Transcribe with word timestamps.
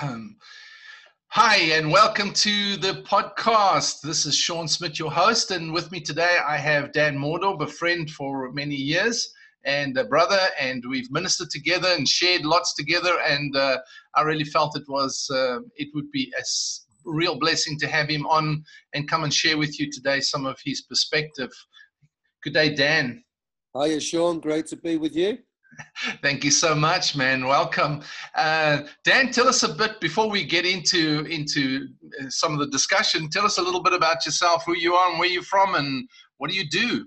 Hi, 1.28 1.56
and 1.56 1.92
welcome 1.92 2.32
to 2.32 2.76
the 2.78 3.02
podcast. 3.06 4.00
This 4.00 4.24
is 4.24 4.34
Sean 4.34 4.66
Smith, 4.66 4.98
your 4.98 5.10
host, 5.10 5.50
and 5.50 5.74
with 5.74 5.92
me 5.92 6.00
today 6.00 6.38
I 6.46 6.56
have 6.56 6.92
Dan 6.92 7.18
Mordor, 7.18 7.60
a 7.60 7.66
friend 7.66 8.08
for 8.10 8.50
many 8.52 8.76
years 8.76 9.30
and 9.66 9.98
a 9.98 10.04
brother, 10.04 10.40
and 10.58 10.82
we've 10.88 11.10
ministered 11.10 11.50
together 11.50 11.88
and 11.88 12.08
shared 12.08 12.46
lots 12.46 12.74
together. 12.74 13.18
And 13.26 13.54
uh, 13.54 13.78
I 14.14 14.22
really 14.22 14.44
felt 14.44 14.76
it 14.76 14.88
was 14.88 15.28
uh, 15.30 15.58
it 15.76 15.88
would 15.94 16.10
be 16.12 16.32
a 16.38 16.42
real 17.04 17.38
blessing 17.38 17.78
to 17.80 17.86
have 17.86 18.08
him 18.08 18.26
on 18.26 18.64
and 18.94 19.08
come 19.08 19.24
and 19.24 19.34
share 19.34 19.58
with 19.58 19.78
you 19.78 19.90
today 19.92 20.20
some 20.20 20.46
of 20.46 20.58
his 20.64 20.82
perspective. 20.82 21.50
Good 22.42 22.54
day, 22.54 22.74
Dan. 22.74 23.22
Hiya, 23.74 24.00
Sean. 24.00 24.40
Great 24.40 24.66
to 24.68 24.76
be 24.76 24.96
with 24.96 25.14
you. 25.14 25.38
Thank 26.22 26.44
you 26.44 26.50
so 26.50 26.74
much, 26.74 27.16
man. 27.16 27.46
Welcome, 27.46 28.02
uh, 28.34 28.82
Dan. 29.04 29.30
Tell 29.30 29.48
us 29.48 29.62
a 29.62 29.72
bit 29.72 30.00
before 30.00 30.28
we 30.28 30.44
get 30.44 30.66
into 30.66 31.24
into 31.26 31.88
uh, 32.20 32.28
some 32.28 32.52
of 32.52 32.58
the 32.58 32.68
discussion. 32.68 33.28
Tell 33.28 33.44
us 33.44 33.58
a 33.58 33.62
little 33.62 33.82
bit 33.82 33.92
about 33.92 34.24
yourself, 34.26 34.64
who 34.66 34.76
you 34.76 34.94
are, 34.94 35.10
and 35.10 35.18
where 35.18 35.28
you're 35.28 35.42
from, 35.42 35.74
and 35.74 36.08
what 36.38 36.50
do 36.50 36.56
you 36.56 36.68
do. 36.68 37.06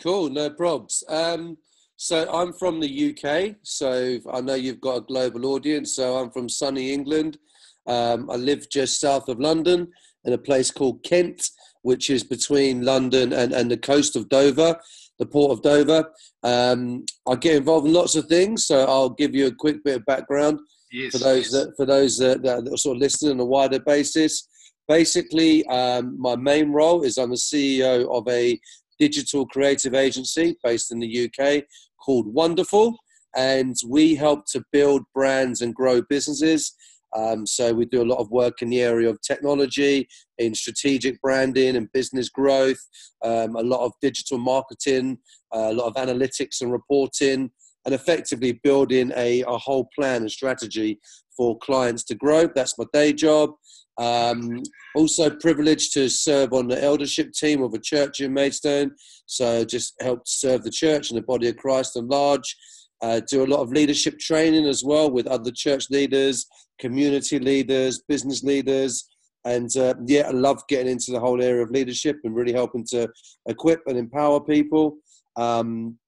Cool, 0.00 0.30
no 0.30 0.50
probs. 0.50 1.02
Um, 1.08 1.56
so 1.96 2.28
I'm 2.32 2.52
from 2.52 2.80
the 2.80 3.10
UK. 3.10 3.56
So 3.62 4.18
I 4.32 4.40
know 4.40 4.54
you've 4.54 4.80
got 4.80 4.96
a 4.96 5.00
global 5.02 5.46
audience. 5.46 5.94
So 5.94 6.16
I'm 6.16 6.30
from 6.30 6.48
sunny 6.48 6.92
England. 6.92 7.38
Um, 7.86 8.28
I 8.30 8.36
live 8.36 8.68
just 8.70 9.00
south 9.00 9.28
of 9.28 9.38
London 9.38 9.88
in 10.24 10.32
a 10.32 10.38
place 10.38 10.70
called 10.70 11.04
Kent, 11.04 11.50
which 11.82 12.10
is 12.10 12.24
between 12.24 12.82
London 12.82 13.32
and, 13.32 13.52
and 13.52 13.70
the 13.70 13.76
coast 13.76 14.16
of 14.16 14.28
Dover 14.28 14.80
the 15.18 15.26
Port 15.26 15.52
of 15.52 15.62
Dover. 15.62 16.10
Um, 16.42 17.04
I 17.28 17.36
get 17.36 17.56
involved 17.56 17.86
in 17.86 17.92
lots 17.92 18.16
of 18.16 18.26
things, 18.26 18.66
so 18.66 18.84
I'll 18.84 19.10
give 19.10 19.34
you 19.34 19.46
a 19.46 19.54
quick 19.54 19.82
bit 19.84 19.96
of 19.96 20.06
background 20.06 20.60
yes, 20.92 21.12
for 21.12 21.18
those 21.18 21.52
yes. 21.52 21.52
that 21.52 21.76
for 21.76 21.86
those 21.86 22.18
that, 22.18 22.42
that, 22.42 22.68
are 22.72 22.76
sort 22.76 22.96
of 22.96 23.02
listening 23.02 23.32
on 23.32 23.40
a 23.40 23.44
wider 23.44 23.80
basis. 23.80 24.48
Basically, 24.86 25.64
um, 25.66 26.20
my 26.20 26.36
main 26.36 26.70
role 26.70 27.02
is 27.04 27.16
I'm 27.16 27.30
the 27.30 27.36
CEO 27.36 28.08
of 28.10 28.26
a 28.28 28.58
digital 28.98 29.46
creative 29.46 29.94
agency 29.94 30.56
based 30.62 30.92
in 30.92 31.00
the 31.00 31.30
UK 31.30 31.64
called 32.04 32.26
Wonderful, 32.26 32.96
and 33.34 33.74
we 33.88 34.14
help 34.14 34.44
to 34.52 34.62
build 34.72 35.02
brands 35.14 35.62
and 35.62 35.74
grow 35.74 36.02
businesses 36.02 36.74
um, 37.14 37.46
so 37.46 37.72
we 37.72 37.84
do 37.86 38.02
a 38.02 38.04
lot 38.04 38.18
of 38.18 38.30
work 38.30 38.62
in 38.62 38.70
the 38.70 38.82
area 38.82 39.08
of 39.08 39.20
technology, 39.20 40.08
in 40.38 40.54
strategic 40.54 41.20
branding 41.20 41.76
and 41.76 41.92
business 41.92 42.28
growth, 42.28 42.80
um, 43.22 43.56
a 43.56 43.62
lot 43.62 43.84
of 43.84 43.92
digital 44.00 44.38
marketing, 44.38 45.18
uh, 45.54 45.70
a 45.70 45.74
lot 45.74 45.86
of 45.86 45.94
analytics 45.94 46.60
and 46.60 46.72
reporting, 46.72 47.50
and 47.84 47.94
effectively 47.94 48.60
building 48.64 49.12
a, 49.16 49.42
a 49.42 49.58
whole 49.58 49.88
plan 49.96 50.22
and 50.22 50.30
strategy 50.30 50.98
for 51.36 51.58
clients 51.58 52.04
to 52.04 52.14
grow. 52.14 52.48
That's 52.54 52.78
my 52.78 52.84
day 52.92 53.12
job. 53.12 53.50
Um, 53.96 54.62
also 54.96 55.30
privileged 55.30 55.92
to 55.94 56.08
serve 56.08 56.52
on 56.52 56.66
the 56.66 56.82
eldership 56.82 57.32
team 57.32 57.62
of 57.62 57.74
a 57.74 57.78
church 57.78 58.20
in 58.20 58.32
Maidstone. 58.32 58.92
So 59.26 59.64
just 59.64 59.94
help 60.00 60.22
serve 60.26 60.64
the 60.64 60.70
church 60.70 61.10
and 61.10 61.18
the 61.18 61.22
body 61.22 61.48
of 61.48 61.56
Christ 61.56 61.96
at 61.96 62.04
large. 62.04 62.56
Uh, 63.02 63.20
do 63.28 63.44
a 63.44 63.46
lot 63.46 63.60
of 63.60 63.70
leadership 63.70 64.18
training 64.18 64.66
as 64.66 64.82
well 64.84 65.10
with 65.10 65.26
other 65.26 65.50
church 65.50 65.90
leaders, 65.90 66.46
community 66.78 67.38
leaders, 67.38 68.02
business 68.08 68.42
leaders. 68.42 69.08
And 69.44 69.74
uh, 69.76 69.94
yeah, 70.06 70.28
I 70.28 70.30
love 70.30 70.62
getting 70.68 70.92
into 70.92 71.12
the 71.12 71.20
whole 71.20 71.42
area 71.42 71.62
of 71.62 71.70
leadership 71.70 72.16
and 72.24 72.34
really 72.34 72.52
helping 72.52 72.84
to 72.90 73.08
equip 73.46 73.82
and 73.86 73.98
empower 73.98 74.40
people. 74.40 74.96
Um, 75.36 75.98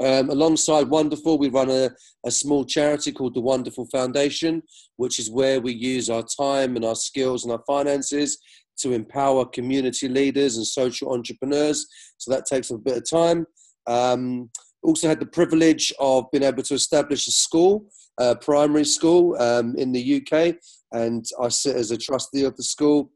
um, 0.00 0.30
alongside 0.30 0.88
Wonderful, 0.88 1.38
we 1.38 1.48
run 1.48 1.70
a, 1.70 1.90
a 2.26 2.30
small 2.30 2.64
charity 2.64 3.12
called 3.12 3.34
the 3.34 3.40
Wonderful 3.40 3.86
Foundation, 3.92 4.62
which 4.96 5.20
is 5.20 5.30
where 5.30 5.60
we 5.60 5.72
use 5.72 6.10
our 6.10 6.24
time 6.24 6.74
and 6.74 6.84
our 6.84 6.96
skills 6.96 7.44
and 7.44 7.52
our 7.52 7.62
finances 7.68 8.38
to 8.78 8.92
empower 8.92 9.44
community 9.44 10.08
leaders 10.08 10.56
and 10.56 10.66
social 10.66 11.12
entrepreneurs. 11.12 11.86
So 12.18 12.32
that 12.32 12.46
takes 12.46 12.70
a 12.70 12.78
bit 12.78 12.96
of 12.96 13.08
time. 13.08 13.46
Um, 13.86 14.50
also 14.82 15.08
had 15.08 15.20
the 15.20 15.26
privilege 15.26 15.92
of 15.98 16.30
being 16.30 16.44
able 16.44 16.62
to 16.62 16.74
establish 16.74 17.26
a 17.28 17.30
school, 17.30 17.86
a 18.18 18.36
primary 18.36 18.84
school 18.84 19.40
um, 19.40 19.74
in 19.76 19.92
the 19.92 20.16
UK, 20.16 20.56
and 20.92 21.24
I 21.40 21.48
sit 21.48 21.76
as 21.76 21.90
a 21.90 21.96
trustee 21.96 22.44
of 22.44 22.56
the 22.56 22.62
school. 22.62 23.10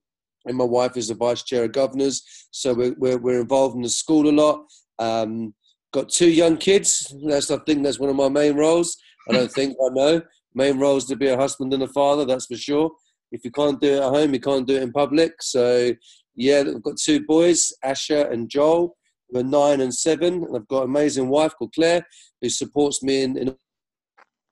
And 0.47 0.57
my 0.57 0.65
wife 0.65 0.97
is 0.97 1.09
the 1.09 1.15
vice 1.15 1.43
chair 1.43 1.65
of 1.65 1.73
governors, 1.73 2.23
so 2.53 2.73
we're, 2.73 2.95
we're, 2.99 3.19
we're 3.19 3.41
involved 3.41 3.75
in 3.75 3.83
the 3.83 3.89
school 3.89 4.29
a 4.29 4.31
lot. 4.31 4.61
Um, 5.01 5.55
got 5.93 6.09
two 6.09 6.31
young 6.31 6.57
kids. 6.57 7.13
That's 7.27 7.51
I 7.51 7.59
think 7.67 7.83
that's 7.83 7.99
one 7.99 8.11
of 8.11 8.17
my 8.17 8.29
main 8.29 8.55
roles. 8.55 8.97
I 9.29 9.33
don't 9.33 9.51
think 9.51 9.77
I 9.85 9.89
know 9.93 10.23
main 10.55 10.79
roles 10.79 11.05
to 11.07 11.17
be 11.17 11.29
a 11.29 11.37
husband 11.37 11.73
and 11.75 11.83
a 11.83 11.89
father. 11.89 12.25
That's 12.25 12.47
for 12.47 12.57
sure. 12.57 12.91
If 13.33 13.45
you 13.45 13.51
can't 13.51 13.81
do 13.81 13.95
it 13.95 14.03
at 14.03 14.11
home, 14.11 14.35
you 14.35 14.41
can't 14.41 14.67
do 14.67 14.77
it 14.77 14.83
in 14.83 14.93
public. 14.93 15.33
So 15.41 15.93
yeah, 16.35 16.61
I've 16.61 16.83
got 16.83 16.97
two 16.97 17.25
boys, 17.27 17.73
Asher 17.83 18.23
and 18.31 18.49
Joel 18.49 18.97
who 19.31 19.41
are 19.41 19.43
nine 19.43 19.81
and 19.81 19.95
seven, 19.95 20.45
and 20.45 20.57
I've 20.57 20.69
got 20.69 20.85
an 20.85 20.91
amazing 20.91 21.29
wife 21.29 21.55
called 21.57 21.73
Claire 21.75 22.07
who 22.41 22.49
supports 22.49 23.03
me 23.03 23.23
in, 23.23 23.37
in 23.37 23.57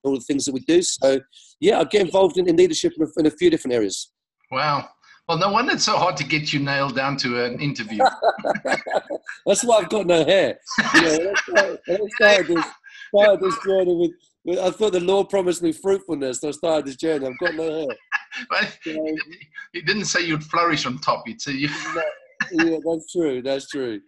all 0.02 0.14
the 0.14 0.20
things 0.20 0.44
that 0.44 0.54
we 0.54 0.60
do. 0.60 0.82
So, 0.82 1.20
yeah, 1.60 1.80
I 1.80 1.84
get 1.84 2.02
involved 2.02 2.36
in, 2.36 2.48
in 2.48 2.56
leadership 2.56 2.92
in 2.96 3.04
a, 3.04 3.20
in 3.20 3.26
a, 3.26 3.30
few 3.30 3.50
different 3.50 3.74
areas. 3.74 4.12
Wow. 4.50 4.88
Well, 5.28 5.38
no 5.38 5.50
wonder 5.50 5.72
it's 5.72 5.84
so 5.84 5.96
hard 5.96 6.16
to 6.18 6.24
get 6.24 6.52
you 6.52 6.60
nailed 6.60 6.94
down 6.94 7.16
to 7.18 7.44
an 7.44 7.58
interview. 7.58 8.04
that's 9.46 9.64
why 9.64 9.78
I've 9.78 9.88
got 9.88 10.06
no 10.06 10.24
hair. 10.24 10.58
You 10.94 11.02
know, 11.02 11.78
when 13.12 13.30
I 13.30 13.36
this, 13.36 13.58
journey 13.66 13.94
with, 13.94 14.10
with, 14.44 14.58
I 14.58 14.70
thought 14.70 14.92
the 14.92 15.00
Lord 15.00 15.30
promised 15.30 15.62
me 15.62 15.72
fruitfulness, 15.72 16.40
so 16.40 16.48
I 16.48 16.50
started 16.50 16.86
this 16.86 16.96
journey. 16.96 17.26
I've 17.26 17.38
got 17.38 17.54
no 17.54 17.70
hair. 17.70 17.86
But 18.50 18.76
you 18.84 19.16
he 19.72 19.80
didn't 19.80 20.06
say 20.06 20.26
you'd 20.26 20.42
flourish 20.42 20.86
on 20.86 20.98
top. 20.98 21.22
He'd 21.24 21.40
say 21.40 21.52
you. 21.52 21.68
Yeah, 22.52 22.78
that's 22.84 23.12
true. 23.12 23.42
That's 23.42 23.68
true. 23.68 24.00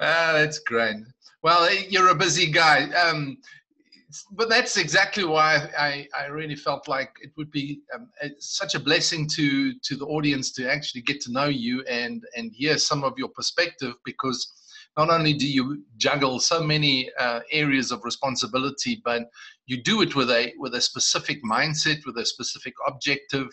Ah, 0.00 0.32
that's 0.34 0.58
great. 0.60 0.96
Well, 1.42 1.72
you're 1.88 2.08
a 2.08 2.14
busy 2.14 2.50
guy. 2.50 2.90
Um, 2.92 3.38
but 4.32 4.48
that's 4.48 4.76
exactly 4.76 5.24
why 5.24 5.68
I, 5.78 6.08
I 6.18 6.26
really 6.26 6.54
felt 6.54 6.88
like 6.88 7.10
it 7.20 7.30
would 7.36 7.50
be 7.50 7.80
um, 7.94 8.08
such 8.38 8.74
a 8.74 8.80
blessing 8.80 9.28
to 9.30 9.74
to 9.74 9.96
the 9.96 10.06
audience 10.06 10.52
to 10.52 10.70
actually 10.70 11.02
get 11.02 11.20
to 11.22 11.32
know 11.32 11.46
you 11.46 11.82
and 11.82 12.22
and 12.36 12.52
hear 12.52 12.78
some 12.78 13.04
of 13.04 13.14
your 13.18 13.28
perspective 13.28 13.94
because 14.04 14.52
not 14.96 15.10
only 15.10 15.34
do 15.34 15.46
you 15.46 15.82
juggle 15.98 16.40
so 16.40 16.62
many 16.62 17.10
uh, 17.18 17.40
areas 17.50 17.90
of 17.90 18.04
responsibility 18.04 19.02
but 19.04 19.24
you 19.66 19.82
do 19.82 20.02
it 20.02 20.14
with 20.14 20.30
a 20.30 20.52
with 20.58 20.74
a 20.74 20.80
specific 20.80 21.42
mindset 21.44 21.98
with 22.06 22.16
a 22.16 22.24
specific 22.24 22.74
objective 22.86 23.48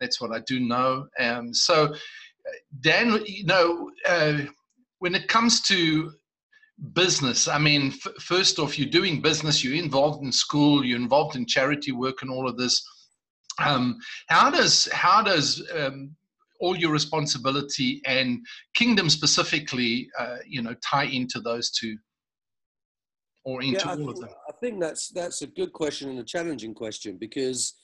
that's 0.00 0.20
what 0.20 0.32
i 0.32 0.40
do 0.46 0.60
know 0.60 1.06
um, 1.18 1.52
so 1.52 1.92
Dan, 2.80 3.22
you 3.26 3.44
know, 3.44 3.90
uh, 4.08 4.38
when 4.98 5.14
it 5.14 5.28
comes 5.28 5.60
to 5.62 6.12
business, 6.92 7.48
I 7.48 7.58
mean, 7.58 7.88
f- 7.88 8.22
first 8.22 8.58
off, 8.58 8.78
you're 8.78 8.88
doing 8.88 9.20
business, 9.20 9.64
you're 9.64 9.82
involved 9.82 10.22
in 10.22 10.32
school, 10.32 10.84
you're 10.84 10.98
involved 10.98 11.36
in 11.36 11.46
charity 11.46 11.92
work, 11.92 12.22
and 12.22 12.30
all 12.30 12.48
of 12.48 12.56
this. 12.56 12.84
Um, 13.58 13.98
how 14.28 14.50
does 14.50 14.88
how 14.92 15.22
does 15.22 15.66
um, 15.74 16.14
all 16.60 16.76
your 16.76 16.92
responsibility 16.92 18.02
and 18.06 18.44
kingdom 18.74 19.08
specifically, 19.08 20.10
uh, 20.18 20.36
you 20.46 20.62
know, 20.62 20.74
tie 20.84 21.04
into 21.04 21.40
those 21.40 21.70
two, 21.70 21.96
or 23.44 23.62
into 23.62 23.86
yeah, 23.86 23.94
all 23.94 24.10
of 24.10 24.20
them? 24.20 24.28
I 24.48 24.52
think 24.60 24.80
that's 24.80 25.08
that's 25.08 25.42
a 25.42 25.46
good 25.46 25.72
question 25.72 26.10
and 26.10 26.18
a 26.18 26.24
challenging 26.24 26.74
question 26.74 27.16
because 27.16 27.74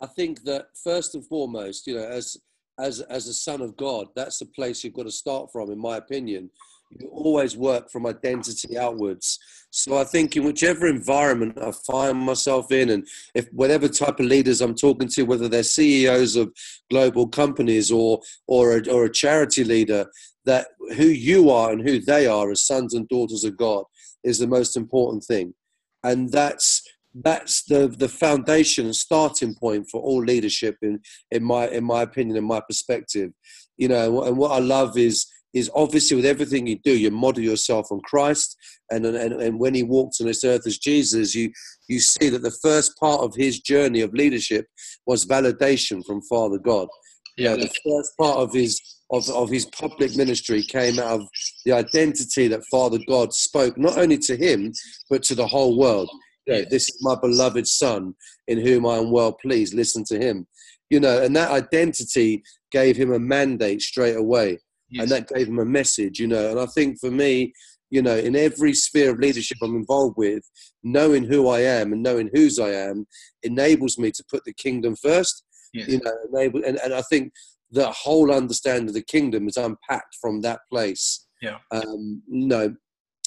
I 0.00 0.06
think 0.06 0.42
that 0.44 0.68
first 0.82 1.14
and 1.14 1.24
foremost, 1.26 1.86
you 1.86 1.96
know, 1.96 2.04
as 2.04 2.36
as 2.80 3.00
as 3.00 3.26
a 3.26 3.34
son 3.34 3.60
of 3.60 3.76
God, 3.76 4.08
that's 4.16 4.38
the 4.38 4.46
place 4.46 4.82
you've 4.82 4.94
got 4.94 5.04
to 5.04 5.10
start 5.10 5.50
from, 5.52 5.70
in 5.70 5.78
my 5.78 5.96
opinion. 5.96 6.50
You 6.90 7.08
always 7.12 7.56
work 7.56 7.88
from 7.90 8.06
identity 8.06 8.76
outwards. 8.76 9.38
So 9.70 9.96
I 9.96 10.02
think 10.02 10.34
in 10.34 10.42
whichever 10.42 10.88
environment 10.88 11.56
I 11.62 11.70
find 11.70 12.18
myself 12.18 12.72
in, 12.72 12.90
and 12.90 13.06
if 13.34 13.46
whatever 13.52 13.86
type 13.86 14.18
of 14.18 14.26
leaders 14.26 14.60
I'm 14.60 14.74
talking 14.74 15.08
to, 15.10 15.22
whether 15.22 15.48
they're 15.48 15.62
CEOs 15.62 16.34
of 16.34 16.52
global 16.90 17.28
companies 17.28 17.92
or 17.92 18.20
or 18.48 18.78
a, 18.78 18.90
or 18.90 19.04
a 19.04 19.12
charity 19.12 19.62
leader, 19.62 20.06
that 20.44 20.68
who 20.96 21.04
you 21.04 21.50
are 21.50 21.70
and 21.70 21.86
who 21.88 22.00
they 22.00 22.26
are 22.26 22.50
as 22.50 22.66
sons 22.66 22.94
and 22.94 23.06
daughters 23.08 23.44
of 23.44 23.56
God 23.56 23.84
is 24.24 24.38
the 24.38 24.48
most 24.48 24.76
important 24.76 25.22
thing, 25.22 25.54
and 26.02 26.32
that's 26.32 26.79
that's 27.14 27.64
the 27.64 27.88
the 27.88 28.08
foundation 28.08 28.86
and 28.86 28.94
starting 28.94 29.54
point 29.54 29.88
for 29.90 30.00
all 30.00 30.22
leadership 30.22 30.76
in 30.82 31.00
in 31.30 31.42
my 31.42 31.68
in 31.68 31.84
my 31.84 32.02
opinion 32.02 32.36
in 32.36 32.44
my 32.44 32.60
perspective. 32.60 33.32
You 33.76 33.88
know 33.88 34.22
and 34.22 34.36
what 34.36 34.52
i 34.52 34.58
love 34.58 34.96
is 34.96 35.26
is 35.52 35.70
obviously 35.74 36.14
with 36.16 36.26
everything 36.26 36.66
you 36.66 36.78
do 36.84 36.96
you 36.96 37.10
model 37.10 37.42
yourself 37.42 37.90
on 37.90 38.00
christ. 38.02 38.56
And 38.90 39.04
and, 39.06 39.16
and 39.16 39.58
when 39.58 39.74
he 39.74 39.82
walked 39.82 40.16
on 40.20 40.26
this 40.26 40.44
earth 40.44 40.66
as 40.66 40.78
jesus 40.78 41.34
you 41.34 41.50
you 41.88 41.98
see 41.98 42.28
that 42.28 42.42
the 42.42 42.56
first 42.62 42.96
part 42.98 43.20
of 43.22 43.34
his 43.34 43.60
journey 43.60 44.00
of 44.02 44.14
leadership 44.14 44.66
was 45.06 45.26
validation 45.26 46.04
from 46.06 46.22
father 46.22 46.58
god. 46.58 46.88
Yeah 47.36 47.56
the 47.56 47.72
first 47.84 48.12
part 48.18 48.38
of 48.38 48.52
his 48.52 48.80
of, 49.12 49.28
of 49.30 49.50
his 49.50 49.66
public 49.66 50.14
ministry 50.14 50.62
came 50.62 51.00
out 51.00 51.20
of 51.20 51.28
the 51.64 51.72
identity 51.72 52.46
that 52.46 52.64
father 52.70 52.98
god 53.08 53.32
spoke 53.32 53.76
not 53.76 53.98
only 53.98 54.18
to 54.18 54.36
him 54.36 54.72
but 55.08 55.24
to 55.24 55.34
the 55.34 55.46
whole 55.46 55.76
world 55.76 56.08
Know, 56.46 56.64
this 56.68 56.88
is 56.88 56.98
my 57.00 57.14
beloved 57.20 57.66
son 57.66 58.14
in 58.48 58.58
whom 58.58 58.86
I 58.86 58.96
am 58.96 59.10
well 59.12 59.32
pleased. 59.32 59.74
Listen 59.74 60.04
to 60.04 60.18
him. 60.18 60.46
You 60.88 60.98
know, 60.98 61.22
and 61.22 61.36
that 61.36 61.50
identity 61.50 62.42
gave 62.72 62.96
him 62.96 63.12
a 63.12 63.18
mandate 63.18 63.82
straight 63.82 64.16
away. 64.16 64.58
Yes. 64.88 65.02
And 65.02 65.10
that 65.12 65.28
gave 65.28 65.46
him 65.46 65.60
a 65.60 65.64
message, 65.64 66.18
you 66.18 66.26
know. 66.26 66.50
And 66.50 66.58
I 66.58 66.66
think 66.66 66.98
for 66.98 67.10
me, 67.10 67.52
you 67.90 68.02
know, 68.02 68.16
in 68.16 68.34
every 68.34 68.72
sphere 68.72 69.10
of 69.10 69.18
leadership 69.18 69.58
I'm 69.62 69.76
involved 69.76 70.16
with, 70.16 70.42
knowing 70.82 71.24
who 71.24 71.48
I 71.48 71.60
am 71.60 71.92
and 71.92 72.02
knowing 72.02 72.30
whose 72.34 72.58
I 72.58 72.70
am 72.70 73.06
enables 73.42 73.98
me 73.98 74.10
to 74.12 74.24
put 74.28 74.44
the 74.44 74.52
kingdom 74.52 74.96
first. 74.96 75.44
Yes. 75.72 75.88
You 75.88 76.00
know, 76.04 76.12
enable, 76.32 76.64
and, 76.64 76.80
and 76.82 76.92
I 76.92 77.02
think 77.02 77.32
the 77.70 77.88
whole 77.90 78.32
understanding 78.32 78.88
of 78.88 78.94
the 78.94 79.02
kingdom 79.02 79.46
is 79.46 79.56
unpacked 79.56 80.16
from 80.20 80.40
that 80.40 80.60
place. 80.72 81.26
Yeah. 81.40 81.58
Um, 81.70 82.22
know, 82.26 82.74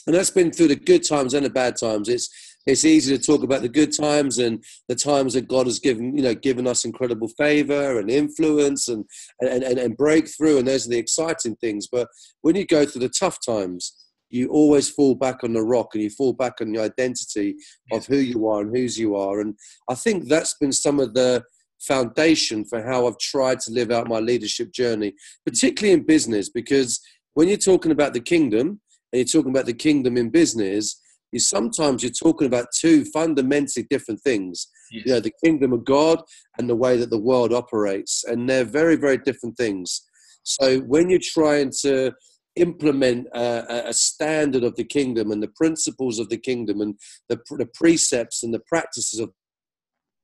and 0.06 0.16
that's 0.16 0.32
been 0.32 0.52
through 0.52 0.68
the 0.68 0.76
good 0.76 1.04
times 1.08 1.34
and 1.34 1.46
the 1.46 1.50
bad 1.50 1.78
times. 1.78 2.10
It's 2.10 2.30
it's 2.66 2.86
easy 2.86 3.18
to 3.18 3.24
talk 3.24 3.44
about 3.44 3.62
the 3.62 3.70
good 3.70 3.92
times 3.92 4.38
and 4.38 4.64
the 4.88 4.96
times 4.96 5.34
that 5.34 5.48
God 5.48 5.68
has 5.68 5.80
given 5.80 6.16
you 6.16 6.24
know 6.24 6.34
given 6.34 6.68
us 6.68 6.86
incredible 6.86 7.28
favor 7.30 8.00
and 8.00 8.10
influence 8.10 8.88
and 8.88 9.06
and, 9.42 9.64
and, 9.64 9.80
and 9.80 9.98
breakthrough, 9.98 10.58
and 10.58 10.68
those 10.68 10.88
are 10.88 10.92
the 10.92 10.98
exciting 10.98 11.56
things. 11.58 11.88
But 11.92 12.08
when 12.42 12.56
you 12.56 12.66
go 12.66 12.86
through 12.86 13.02
the 13.02 13.10
tough 13.10 13.40
times, 13.46 13.94
you 14.30 14.48
always 14.50 14.90
fall 14.90 15.14
back 15.14 15.44
on 15.44 15.54
the 15.54 15.62
rock 15.62 15.90
and 15.94 16.04
you 16.04 16.10
fall 16.10 16.34
back 16.34 16.54
on 16.60 16.72
the 16.72 16.82
identity 16.82 17.56
of 17.92 18.06
who 18.06 18.18
you 18.18 18.48
are 18.48 18.62
and 18.62 18.76
whose 18.76 18.98
you 18.98 19.16
are. 19.16 19.40
And 19.40 19.56
I 19.90 19.96
think 19.96 20.28
that's 20.28 20.56
been 20.56 20.72
some 20.72 21.00
of 21.00 21.14
the 21.14 21.44
foundation 21.80 22.66
for 22.66 22.82
how 22.82 23.06
I've 23.06 23.20
tried 23.20 23.60
to 23.62 23.72
live 23.72 23.92
out 23.92 24.08
my 24.08 24.20
leadership 24.20 24.72
journey, 24.72 25.14
particularly 25.46 25.94
in 25.94 26.06
business, 26.06 26.50
because 26.50 27.00
when 27.36 27.48
you're 27.48 27.58
talking 27.58 27.92
about 27.92 28.14
the 28.14 28.22
kingdom 28.22 28.82
and 29.12 29.20
you're 29.20 29.26
talking 29.26 29.52
about 29.52 29.66
the 29.66 29.74
kingdom 29.74 30.18
in 30.18 30.30
business, 30.30 31.00
you 31.34 31.40
sometimes 31.40 32.04
you're 32.04 32.12
talking 32.12 32.48
about 32.48 32.68
two 32.80 33.04
fundamentally 33.06 33.86
different 33.90 34.22
things. 34.22 34.68
Yes. 34.92 35.04
You 35.06 35.14
know, 35.14 35.20
the 35.20 35.34
kingdom 35.44 35.74
of 35.74 35.84
God 35.84 36.22
and 36.58 36.70
the 36.70 36.76
way 36.76 36.96
that 36.98 37.10
the 37.10 37.20
world 37.20 37.52
operates, 37.52 38.24
and 38.26 38.48
they're 38.50 38.64
very, 38.64 38.96
very 38.96 39.18
different 39.18 39.58
things. 39.58 40.04
So 40.44 40.80
when 40.82 41.10
you're 41.10 41.20
trying 41.20 41.72
to 41.82 42.14
implement 42.56 43.28
a, 43.34 43.88
a, 43.88 43.94
standard 43.94 44.64
of 44.64 44.76
the 44.76 44.84
kingdom 44.84 45.32
and 45.32 45.42
the 45.42 45.52
principles 45.56 46.20
of 46.20 46.30
the 46.30 46.38
kingdom 46.38 46.82
and 46.82 46.96
the, 47.28 47.40
the 47.58 47.68
precepts 47.74 48.44
and 48.44 48.54
the 48.54 48.62
practices 48.68 49.20
of 49.20 49.32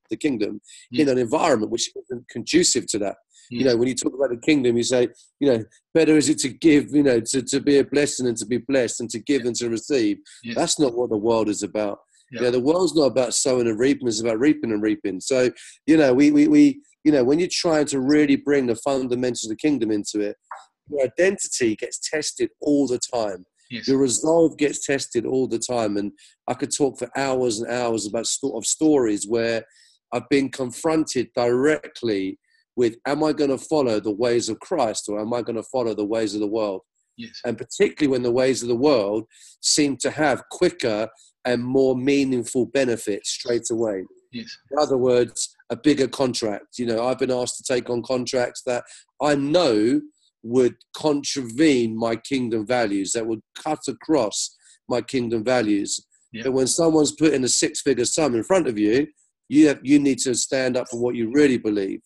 the 0.09 0.17
kingdom 0.17 0.61
yeah. 0.91 1.01
in 1.01 1.07
hmm. 1.07 1.13
an 1.13 1.17
environment 1.19 1.71
which 1.71 1.89
isn't 1.95 2.27
conducive 2.29 2.87
to 2.87 2.99
that. 2.99 3.17
Yeah. 3.49 3.57
You 3.57 3.59
hmm. 3.59 3.67
know, 3.69 3.77
when 3.77 3.87
you 3.87 3.95
talk 3.95 4.13
about 4.13 4.29
the 4.29 4.37
kingdom, 4.37 4.77
you 4.77 4.83
say, 4.83 5.09
you 5.39 5.51
know, 5.51 5.63
better 5.93 6.17
is 6.17 6.29
it 6.29 6.39
to 6.39 6.49
give, 6.49 6.91
you 6.91 7.03
know, 7.03 7.19
to, 7.19 7.41
to 7.41 7.59
be 7.59 7.79
a 7.79 7.83
blessing 7.83 8.27
and 8.27 8.37
to 8.37 8.45
be 8.45 8.57
blessed 8.57 9.01
and 9.01 9.09
to 9.11 9.19
give 9.19 9.41
yeah. 9.41 9.47
and 9.47 9.55
to 9.57 9.69
receive. 9.69 10.17
That's 10.55 10.79
not 10.79 10.95
what 10.95 11.09
the 11.09 11.17
world 11.17 11.49
is 11.49 11.63
about. 11.63 11.99
Yeah. 12.31 12.39
You 12.39 12.45
know, 12.45 12.51
the 12.51 12.59
world's 12.59 12.95
not 12.95 13.05
about 13.05 13.33
sowing 13.33 13.67
and 13.67 13.79
reaping, 13.79 14.07
it's 14.07 14.21
about 14.21 14.39
reaping 14.39 14.71
and 14.71 14.81
reaping. 14.81 15.19
So, 15.19 15.49
you 15.87 15.97
know, 15.97 16.13
we, 16.13 16.31
we, 16.31 16.47
we 16.47 16.81
you 17.03 17.11
know, 17.11 17.23
when 17.23 17.39
you're 17.39 17.47
trying 17.51 17.85
to 17.87 17.99
really 17.99 18.35
bring 18.35 18.67
the 18.67 18.75
fundamentals 18.75 19.45
of 19.45 19.49
the 19.49 19.55
kingdom 19.55 19.89
into 19.91 20.19
it, 20.19 20.35
your 20.89 21.03
identity 21.03 21.75
gets 21.75 21.99
tested 21.99 22.49
all 22.61 22.87
the 22.87 22.99
time. 22.99 23.45
Yes. 23.69 23.87
Your 23.87 23.99
resolve 23.99 24.57
gets 24.57 24.85
tested 24.85 25.25
all 25.25 25.47
the 25.47 25.59
time. 25.59 25.97
And 25.97 26.11
I 26.47 26.55
could 26.55 26.75
talk 26.75 26.97
for 26.97 27.09
hours 27.15 27.59
and 27.59 27.71
hours 27.71 28.07
about 28.07 28.27
of 28.43 28.65
stories 28.65 29.27
where 29.27 29.63
I've 30.13 30.29
been 30.29 30.49
confronted 30.49 31.29
directly 31.35 32.39
with 32.75 32.95
am 33.05 33.23
I 33.23 33.33
going 33.33 33.49
to 33.49 33.57
follow 33.57 33.99
the 33.99 34.11
ways 34.11 34.49
of 34.49 34.59
Christ 34.59 35.09
or 35.09 35.19
am 35.19 35.33
I 35.33 35.41
going 35.41 35.57
to 35.57 35.63
follow 35.63 35.93
the 35.93 36.05
ways 36.05 36.33
of 36.33 36.39
the 36.39 36.47
world? 36.47 36.81
Yes. 37.17 37.41
And 37.45 37.57
particularly 37.57 38.11
when 38.11 38.23
the 38.23 38.31
ways 38.31 38.61
of 38.61 38.69
the 38.69 38.75
world 38.75 39.25
seem 39.61 39.97
to 39.97 40.11
have 40.11 40.43
quicker 40.49 41.09
and 41.45 41.63
more 41.63 41.95
meaningful 41.95 42.67
benefits 42.67 43.29
straight 43.31 43.69
away. 43.69 44.05
Yes. 44.31 44.57
In 44.71 44.79
other 44.79 44.97
words, 44.97 45.55
a 45.69 45.75
bigger 45.75 46.07
contract. 46.07 46.77
You 46.77 46.85
know, 46.85 47.05
I've 47.05 47.19
been 47.19 47.31
asked 47.31 47.57
to 47.57 47.73
take 47.73 47.89
on 47.89 48.01
contracts 48.03 48.63
that 48.65 48.83
I 49.21 49.35
know 49.35 50.01
would 50.43 50.75
contravene 50.95 51.97
my 51.97 52.15
kingdom 52.15 52.65
values, 52.65 53.11
that 53.11 53.27
would 53.27 53.41
cut 53.61 53.79
across 53.87 54.55
my 54.87 55.01
kingdom 55.01 55.43
values. 55.43 55.99
Yeah. 56.31 56.43
But 56.43 56.53
when 56.53 56.67
someone's 56.67 57.11
putting 57.11 57.43
a 57.43 57.49
six 57.49 57.81
figure 57.81 58.05
sum 58.05 58.35
in 58.35 58.43
front 58.43 58.67
of 58.67 58.77
you, 58.77 59.07
you 59.49 59.67
have, 59.67 59.79
you 59.83 59.99
need 59.99 60.19
to 60.19 60.33
stand 60.35 60.77
up 60.77 60.87
for 60.89 60.99
what 60.99 61.15
you 61.15 61.31
really 61.31 61.57
believe. 61.57 62.01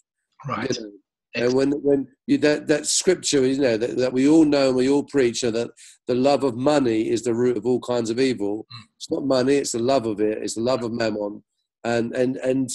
Right. 0.48 0.76
You 0.76 0.82
know? 0.82 0.92
And 1.36 1.54
when 1.54 1.72
when 1.72 2.08
you, 2.28 2.38
that 2.40 2.68
that 2.68 2.86
scripture, 2.86 3.46
you 3.46 3.60
know 3.60 3.76
that, 3.76 3.98
that 3.98 4.14
we 4.14 4.28
all 4.28 4.46
know 4.46 4.68
and 4.68 4.78
we 4.78 4.88
all 4.88 5.04
preach, 5.04 5.42
you 5.42 5.52
know, 5.52 5.60
that 5.60 5.72
the 6.06 6.14
love 6.14 6.44
of 6.44 6.56
money 6.56 7.10
is 7.10 7.24
the 7.24 7.34
root 7.34 7.58
of 7.58 7.66
all 7.66 7.80
kinds 7.80 8.12
of 8.12 8.20
evil. 8.20 8.68
Mm. 8.72 8.86
It's 8.98 9.10
not 9.10 9.26
money; 9.26 9.56
it's 9.56 9.72
the 9.72 9.80
love 9.80 10.06
of 10.06 10.20
it. 10.20 10.38
It's 10.44 10.54
the 10.54 10.62
love 10.62 10.84
of 10.84 10.92
mammon. 10.92 11.44
And 11.84 12.16
and 12.16 12.38
and 12.38 12.70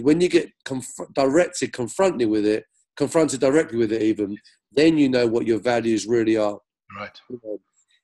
when 0.00 0.20
you 0.20 0.28
get 0.28 0.50
conf- 0.64 1.14
directed, 1.14 1.72
confronted 1.72 2.28
with 2.28 2.44
it, 2.44 2.64
confronted 2.96 3.38
directly 3.38 3.78
with 3.78 3.92
it, 3.92 4.02
even 4.02 4.36
then 4.72 4.98
you 4.98 5.08
know 5.08 5.28
what 5.28 5.46
your 5.46 5.60
values 5.60 6.04
really 6.06 6.36
are. 6.36 6.58
Right. 6.96 7.20
You 7.30 7.40
know, 7.44 7.58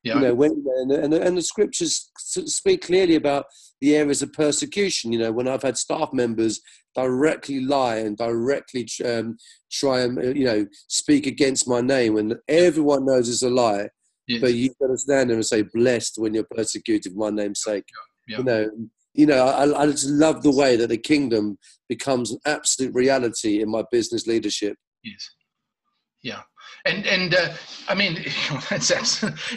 yeah. 0.04 0.14
You 0.14 0.20
know, 0.20 0.34
when, 0.34 0.64
and, 0.78 0.92
and, 0.92 1.14
and 1.14 1.36
the 1.36 1.42
scriptures 1.42 2.10
speak 2.16 2.82
clearly 2.82 3.16
about 3.16 3.46
the 3.80 3.96
areas 3.96 4.22
of 4.22 4.32
persecution. 4.32 5.12
You 5.12 5.18
know, 5.20 5.32
when 5.32 5.48
I've 5.48 5.62
had 5.62 5.78
staff 5.78 6.12
members 6.12 6.60
directly 6.94 7.60
lie 7.60 7.96
and 7.96 8.16
directly 8.16 8.88
um, 9.04 9.36
try 9.70 10.00
and, 10.00 10.18
uh, 10.18 10.22
you 10.30 10.44
know, 10.44 10.66
speak 10.88 11.26
against 11.26 11.68
my 11.68 11.80
name 11.80 12.14
when 12.14 12.38
everyone 12.48 13.06
knows 13.06 13.28
it's 13.28 13.42
a 13.42 13.50
lie. 13.50 13.88
Yes. 14.26 14.40
But 14.40 14.54
you've 14.54 14.78
got 14.80 14.88
to 14.88 14.98
stand 14.98 15.30
there 15.30 15.36
and 15.36 15.46
say, 15.46 15.62
blessed 15.62 16.18
when 16.18 16.34
you're 16.34 16.46
persecuted 16.54 17.12
for 17.12 17.18
my 17.18 17.30
name's 17.30 17.62
sake. 17.62 17.84
Yeah. 18.28 18.36
Yeah. 18.36 18.38
You 18.38 18.44
know, 18.44 18.70
you 19.14 19.26
know, 19.26 19.46
I, 19.46 19.82
I 19.82 19.86
just 19.86 20.08
love 20.08 20.42
the 20.42 20.54
way 20.54 20.76
that 20.76 20.88
the 20.88 20.98
kingdom 20.98 21.58
becomes 21.88 22.30
an 22.30 22.38
absolute 22.44 22.94
reality 22.94 23.62
in 23.62 23.70
my 23.70 23.82
business 23.90 24.26
leadership. 24.26 24.76
Yes. 25.02 25.30
Yeah, 26.22 26.42
and 26.84 27.06
and 27.06 27.34
uh, 27.34 27.54
I 27.88 27.94
mean, 27.94 28.16
it's, 28.70 28.90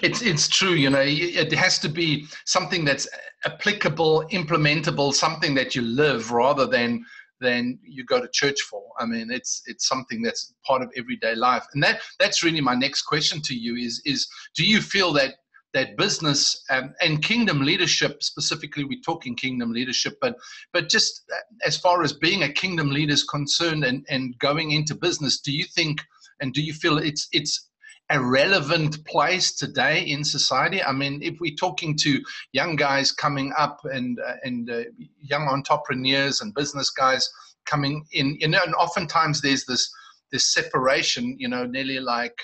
it's 0.02 0.22
it's 0.22 0.48
true. 0.48 0.74
You 0.74 0.90
know, 0.90 1.04
it 1.04 1.52
has 1.54 1.80
to 1.80 1.90
be 1.90 2.28
something 2.46 2.86
that's 2.86 3.08
applicable, 3.46 4.26
implementable, 4.32 5.14
something 5.14 5.56
that 5.56 5.76
you 5.76 5.82
live 5.82 6.32
rather 6.32 6.66
than 6.66 7.06
than 7.40 7.80
you 7.84 8.06
go 8.06 8.22
to 8.22 8.28
church 8.32 8.62
for. 8.62 8.84
I 9.00 9.06
mean, 9.06 9.32
it's 9.32 9.64
it's 9.66 9.88
something 9.88 10.22
that's 10.22 10.54
part 10.66 10.82
of 10.82 10.92
everyday 10.96 11.36
life, 11.36 11.66
and 11.74 11.84
that 11.84 12.02
that's 12.20 12.44
really 12.44 12.62
my 12.62 12.76
next 12.76 13.04
question 13.04 13.42
to 13.44 13.56
you 13.56 13.76
is 13.76 14.02
is 14.06 14.28
do 14.56 14.66
you 14.66 14.82
feel 14.82 15.12
that 15.14 15.36
that 15.74 15.98
business 15.98 16.64
um, 16.70 16.94
and 17.02 17.24
kingdom 17.24 17.62
leadership 17.62 18.22
specifically 18.22 18.84
we're 18.84 19.00
talking 19.06 19.36
kingdom 19.36 19.72
leadership 19.72 20.18
but 20.20 20.36
but 20.74 20.90
just 20.90 21.24
as 21.66 21.78
far 21.78 22.04
as 22.04 22.12
being 22.12 22.44
a 22.44 22.52
kingdom 22.52 22.90
leader 22.90 23.14
is 23.14 23.24
concerned 23.24 23.84
and 23.86 24.06
and 24.10 24.38
going 24.40 24.72
into 24.72 24.94
business 24.94 25.40
do 25.40 25.52
you 25.52 25.64
think 25.64 26.02
and 26.42 26.54
do 26.54 26.62
you 26.62 26.74
feel 26.74 26.98
it's 26.98 27.28
it's 27.32 27.70
a 28.12 28.22
relevant 28.22 29.04
place 29.06 29.56
today 29.56 30.02
in 30.02 30.24
society? 30.24 30.84
I 30.84 30.92
mean, 30.92 31.22
if 31.24 31.40
we're 31.40 31.56
talking 31.56 31.96
to 31.98 32.22
young 32.52 32.76
guys 32.76 33.12
coming 33.12 33.52
up 33.58 33.80
and 33.86 34.20
uh, 34.20 34.34
and 34.44 34.70
uh, 34.70 34.84
young 35.20 35.48
entrepreneurs 35.48 36.42
and 36.42 36.54
business 36.54 36.90
guys 36.90 37.30
coming 37.66 38.06
in, 38.12 38.38
you 38.40 38.48
know, 38.48 38.60
and 38.66 38.76
oftentimes 38.76 39.42
there's 39.42 39.66
this 39.66 39.92
this 40.32 40.54
separation, 40.54 41.36
you 41.40 41.48
know, 41.48 41.66
nearly 41.66 42.00
like 42.00 42.38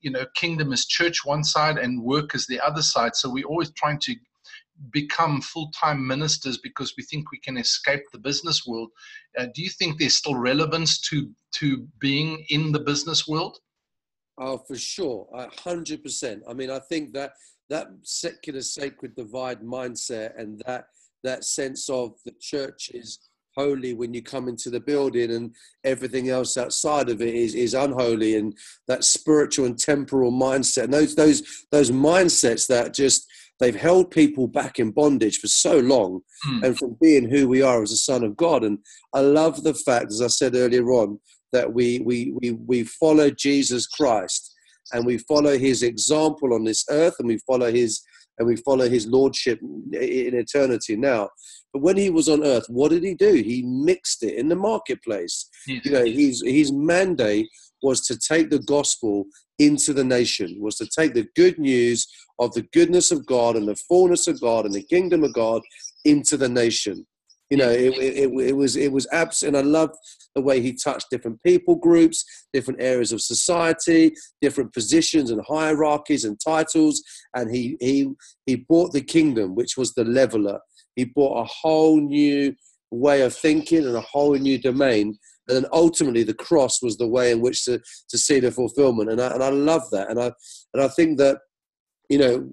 you 0.00 0.10
know, 0.10 0.26
kingdom 0.34 0.72
is 0.72 0.86
church 0.86 1.24
one 1.24 1.44
side 1.44 1.78
and 1.78 2.02
work 2.02 2.34
is 2.34 2.46
the 2.46 2.60
other 2.60 2.82
side. 2.82 3.14
So 3.14 3.30
we're 3.30 3.46
always 3.46 3.70
trying 3.72 4.00
to 4.00 4.14
become 4.90 5.40
full-time 5.40 6.06
ministers 6.06 6.58
because 6.58 6.94
we 6.96 7.04
think 7.04 7.30
we 7.30 7.38
can 7.38 7.56
escape 7.56 8.02
the 8.12 8.18
business 8.18 8.66
world. 8.66 8.90
Uh, 9.38 9.46
do 9.54 9.62
you 9.62 9.70
think 9.70 9.98
there's 9.98 10.14
still 10.14 10.36
relevance 10.36 11.00
to 11.00 11.30
to 11.54 11.86
being 11.98 12.44
in 12.50 12.72
the 12.72 12.80
business 12.80 13.26
world? 13.26 13.58
Oh, 14.38 14.58
for 14.58 14.76
sure, 14.76 15.26
a 15.34 15.48
hundred 15.62 16.02
percent. 16.02 16.42
I 16.48 16.52
mean, 16.52 16.70
I 16.70 16.78
think 16.78 17.12
that 17.14 17.32
that 17.70 17.88
secular 18.02 18.62
sacred 18.62 19.16
divide 19.16 19.60
mindset 19.62 20.38
and 20.38 20.62
that 20.66 20.86
that 21.24 21.44
sense 21.44 21.88
of 21.88 22.14
the 22.24 22.32
church 22.40 22.90
is 22.92 23.18
holy 23.56 23.94
when 23.94 24.12
you 24.12 24.22
come 24.22 24.48
into 24.48 24.68
the 24.68 24.78
building 24.78 25.30
and 25.30 25.54
everything 25.82 26.28
else 26.28 26.58
outside 26.58 27.08
of 27.08 27.22
it 27.22 27.34
is, 27.34 27.54
is 27.54 27.72
unholy 27.72 28.36
and 28.36 28.56
that 28.86 29.02
spiritual 29.02 29.64
and 29.64 29.78
temporal 29.78 30.30
mindset 30.30 30.84
and 30.84 30.92
those 30.92 31.14
those 31.14 31.42
those 31.72 31.90
mindsets 31.90 32.66
that 32.68 32.92
just 32.92 33.26
they've 33.60 33.76
held 33.76 34.10
people 34.10 34.46
back 34.46 34.78
in 34.78 34.90
bondage 34.90 35.38
for 35.38 35.48
so 35.48 35.78
long 35.78 36.20
mm. 36.46 36.62
and 36.62 36.78
from 36.78 36.96
being 37.00 37.28
who 37.28 37.48
we 37.48 37.62
are 37.62 37.82
as 37.82 37.92
a 37.92 37.96
son 37.96 38.22
of 38.22 38.36
God. 38.36 38.64
And 38.64 38.78
I 39.14 39.20
love 39.20 39.62
the 39.62 39.74
fact, 39.74 40.12
as 40.12 40.22
I 40.22 40.26
said 40.26 40.54
earlier 40.54 40.90
on, 40.90 41.18
that 41.52 41.72
we, 41.72 42.00
we, 42.00 42.34
we, 42.40 42.52
we 42.52 42.84
follow 42.84 43.30
Jesus 43.30 43.86
Christ 43.86 44.54
and 44.92 45.06
we 45.06 45.18
follow 45.18 45.58
his 45.58 45.82
example 45.82 46.54
on 46.54 46.64
this 46.64 46.84
earth 46.90 47.14
and 47.18 47.28
we 47.28 47.38
follow 47.46 47.70
his 47.72 48.02
and 48.38 48.46
we 48.46 48.56
follow 48.56 48.88
his 48.88 49.06
lordship 49.06 49.58
in 49.62 50.34
eternity 50.34 50.94
now 50.94 51.28
but 51.72 51.80
when 51.80 51.96
he 51.96 52.10
was 52.10 52.28
on 52.28 52.44
earth 52.44 52.66
what 52.68 52.90
did 52.90 53.02
he 53.02 53.14
do 53.14 53.32
he 53.32 53.62
mixed 53.62 54.22
it 54.22 54.34
in 54.34 54.48
the 54.48 54.54
marketplace 54.54 55.48
you 55.66 55.90
know 55.90 56.04
his 56.04 56.42
his 56.44 56.70
mandate 56.72 57.48
was 57.82 58.00
to 58.06 58.18
take 58.18 58.50
the 58.50 58.58
gospel 58.60 59.24
into 59.58 59.92
the 59.92 60.04
nation, 60.04 60.56
was 60.60 60.76
to 60.76 60.86
take 60.86 61.14
the 61.14 61.28
good 61.34 61.58
news 61.58 62.06
of 62.38 62.52
the 62.52 62.62
goodness 62.72 63.10
of 63.10 63.26
God 63.26 63.56
and 63.56 63.66
the 63.66 63.76
fullness 63.76 64.28
of 64.28 64.40
God 64.40 64.66
and 64.66 64.74
the 64.74 64.82
kingdom 64.82 65.24
of 65.24 65.32
God 65.32 65.62
into 66.04 66.36
the 66.36 66.48
nation. 66.48 67.06
You 67.50 67.58
know, 67.58 67.70
it, 67.70 67.94
it, 67.98 68.30
it 68.32 68.56
was 68.56 68.74
it 68.74 68.90
was 68.90 69.06
abs, 69.12 69.44
and 69.44 69.56
I 69.56 69.60
love 69.60 69.90
the 70.34 70.42
way 70.42 70.60
he 70.60 70.72
touched 70.72 71.10
different 71.10 71.40
people 71.44 71.76
groups, 71.76 72.24
different 72.52 72.82
areas 72.82 73.12
of 73.12 73.20
society, 73.20 74.12
different 74.40 74.72
positions 74.72 75.30
and 75.30 75.40
hierarchies 75.46 76.24
and 76.24 76.38
titles, 76.44 77.02
and 77.36 77.54
he 77.54 77.76
he 77.80 78.10
he 78.46 78.56
brought 78.56 78.92
the 78.92 79.00
kingdom, 79.00 79.54
which 79.54 79.76
was 79.76 79.94
the 79.94 80.04
leveler. 80.04 80.58
He 80.96 81.04
brought 81.04 81.40
a 81.40 81.48
whole 81.48 82.00
new 82.00 82.52
way 82.90 83.22
of 83.22 83.34
thinking 83.34 83.86
and 83.86 83.96
a 83.96 84.00
whole 84.00 84.34
new 84.34 84.58
domain. 84.58 85.16
And 85.48 85.56
then 85.56 85.66
ultimately, 85.72 86.22
the 86.22 86.34
cross 86.34 86.82
was 86.82 86.96
the 86.96 87.06
way 87.06 87.30
in 87.30 87.40
which 87.40 87.64
to, 87.64 87.80
to 88.08 88.18
see 88.18 88.40
the 88.40 88.50
fulfillment. 88.50 89.10
And 89.10 89.20
I, 89.20 89.28
and 89.32 89.42
I 89.42 89.50
love 89.50 89.88
that. 89.90 90.10
And 90.10 90.20
I, 90.20 90.32
and 90.74 90.82
I 90.82 90.88
think 90.88 91.18
that, 91.18 91.38
you 92.08 92.18
know, 92.18 92.50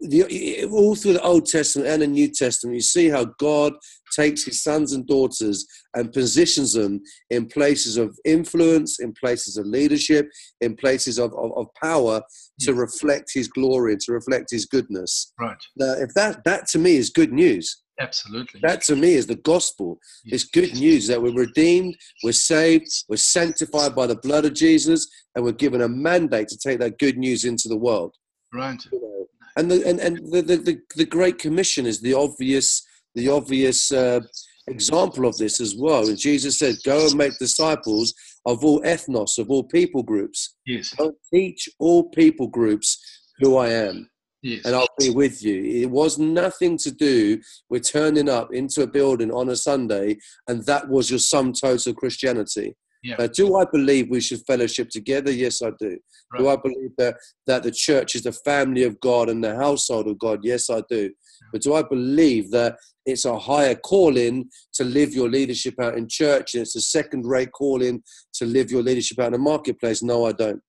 the, 0.00 0.66
all 0.70 0.94
through 0.94 1.14
the 1.14 1.22
Old 1.22 1.46
Testament 1.46 1.88
and 1.88 2.02
the 2.02 2.06
New 2.06 2.28
Testament, 2.28 2.74
you 2.74 2.82
see 2.82 3.08
how 3.08 3.24
God 3.38 3.74
takes 4.14 4.44
his 4.44 4.62
sons 4.62 4.92
and 4.92 5.06
daughters 5.06 5.66
and 5.94 6.12
positions 6.12 6.72
them 6.72 7.00
in 7.30 7.46
places 7.46 7.96
of 7.96 8.18
influence, 8.24 9.00
in 9.00 9.12
places 9.12 9.56
of 9.56 9.66
leadership, 9.66 10.28
in 10.60 10.76
places 10.76 11.18
of, 11.18 11.32
of, 11.34 11.52
of 11.56 11.66
power 11.82 12.22
to 12.60 12.72
hmm. 12.72 12.78
reflect 12.78 13.30
his 13.32 13.48
glory 13.48 13.92
and 13.92 14.00
to 14.02 14.12
reflect 14.12 14.50
his 14.50 14.66
goodness. 14.66 15.32
Right. 15.38 15.56
Now, 15.76 15.92
if 15.92 16.12
that, 16.14 16.44
that 16.44 16.66
to 16.68 16.78
me 16.78 16.96
is 16.96 17.10
good 17.10 17.32
news. 17.32 17.82
Absolutely. 17.98 18.60
That 18.62 18.82
to 18.82 18.96
me 18.96 19.14
is 19.14 19.26
the 19.26 19.36
gospel. 19.36 19.98
It's 20.26 20.44
good 20.44 20.74
news 20.74 21.06
that 21.06 21.22
we're 21.22 21.32
redeemed, 21.32 21.96
we're 22.22 22.32
saved, 22.32 22.88
we're 23.08 23.16
sanctified 23.16 23.94
by 23.94 24.06
the 24.06 24.16
blood 24.16 24.44
of 24.44 24.52
Jesus, 24.52 25.08
and 25.34 25.42
we're 25.42 25.52
given 25.52 25.80
a 25.80 25.88
mandate 25.88 26.48
to 26.48 26.58
take 26.58 26.78
that 26.80 26.98
good 26.98 27.16
news 27.16 27.44
into 27.44 27.70
the 27.70 27.76
world. 27.76 28.14
Right. 28.52 28.82
You 28.92 29.00
know, 29.00 29.26
and 29.56 29.70
the 29.70 29.86
and, 29.86 30.00
and 30.00 30.18
the, 30.32 30.42
the, 30.42 30.78
the, 30.96 31.06
Great 31.06 31.38
Commission 31.38 31.86
is 31.86 32.00
the 32.00 32.14
obvious 32.14 32.86
the 33.14 33.28
obvious 33.28 33.92
uh, 33.92 34.20
example 34.66 35.26
of 35.26 35.36
this 35.38 35.60
as 35.60 35.74
well. 35.76 36.08
And 36.08 36.18
Jesus 36.18 36.58
said, 36.58 36.76
"Go 36.84 37.06
and 37.06 37.16
make 37.16 37.38
disciples 37.38 38.14
of 38.44 38.64
all 38.64 38.80
ethnos, 38.82 39.38
of 39.38 39.50
all 39.50 39.64
people 39.64 40.02
groups. 40.02 40.56
Yes. 40.66 40.92
Go 40.94 41.12
teach 41.32 41.68
all 41.78 42.10
people 42.10 42.48
groups 42.48 42.98
who 43.38 43.56
I 43.56 43.70
am." 43.70 44.10
Yes. 44.42 44.64
and 44.64 44.76
I'll 44.76 44.86
be 44.96 45.10
with 45.10 45.42
you. 45.42 45.64
It 45.64 45.90
was 45.90 46.18
nothing 46.18 46.78
to 46.78 46.92
do 46.92 47.40
with 47.68 47.90
turning 47.90 48.28
up 48.28 48.54
into 48.54 48.82
a 48.82 48.86
building 48.86 49.32
on 49.32 49.48
a 49.48 49.56
Sunday 49.56 50.18
and 50.46 50.64
that 50.66 50.88
was 50.88 51.10
your 51.10 51.18
sum 51.18 51.52
total 51.52 51.94
Christianity. 51.94 52.76
Yeah. 53.06 53.26
Do 53.32 53.56
I 53.56 53.64
believe 53.64 54.10
we 54.10 54.20
should 54.20 54.44
fellowship 54.46 54.88
together? 54.88 55.30
Yes, 55.30 55.62
I 55.62 55.70
do. 55.78 55.98
Right. 56.32 56.38
Do 56.38 56.48
I 56.48 56.56
believe 56.56 56.90
that, 56.98 57.16
that 57.46 57.62
the 57.62 57.70
church 57.70 58.16
is 58.16 58.24
the 58.24 58.32
family 58.32 58.82
of 58.82 58.98
God 59.00 59.28
and 59.28 59.42
the 59.42 59.54
household 59.54 60.08
of 60.08 60.18
God? 60.18 60.40
Yes, 60.42 60.68
I 60.70 60.82
do. 60.90 61.10
But 61.52 61.62
do 61.62 61.74
I 61.74 61.82
believe 61.82 62.50
that 62.50 62.76
it's 63.04 63.24
a 63.24 63.38
higher 63.38 63.76
calling 63.76 64.50
to 64.74 64.84
live 64.84 65.14
your 65.14 65.28
leadership 65.28 65.74
out 65.80 65.96
in 65.96 66.08
church 66.08 66.54
and 66.54 66.62
it's 66.62 66.74
a 66.74 66.80
second 66.80 67.26
rate 67.26 67.52
calling 67.52 68.02
to 68.34 68.44
live 68.44 68.70
your 68.70 68.82
leadership 68.82 69.20
out 69.20 69.26
in 69.26 69.32
the 69.34 69.38
marketplace? 69.38 70.02
No, 70.02 70.26
I 70.26 70.32
don't. 70.32 70.60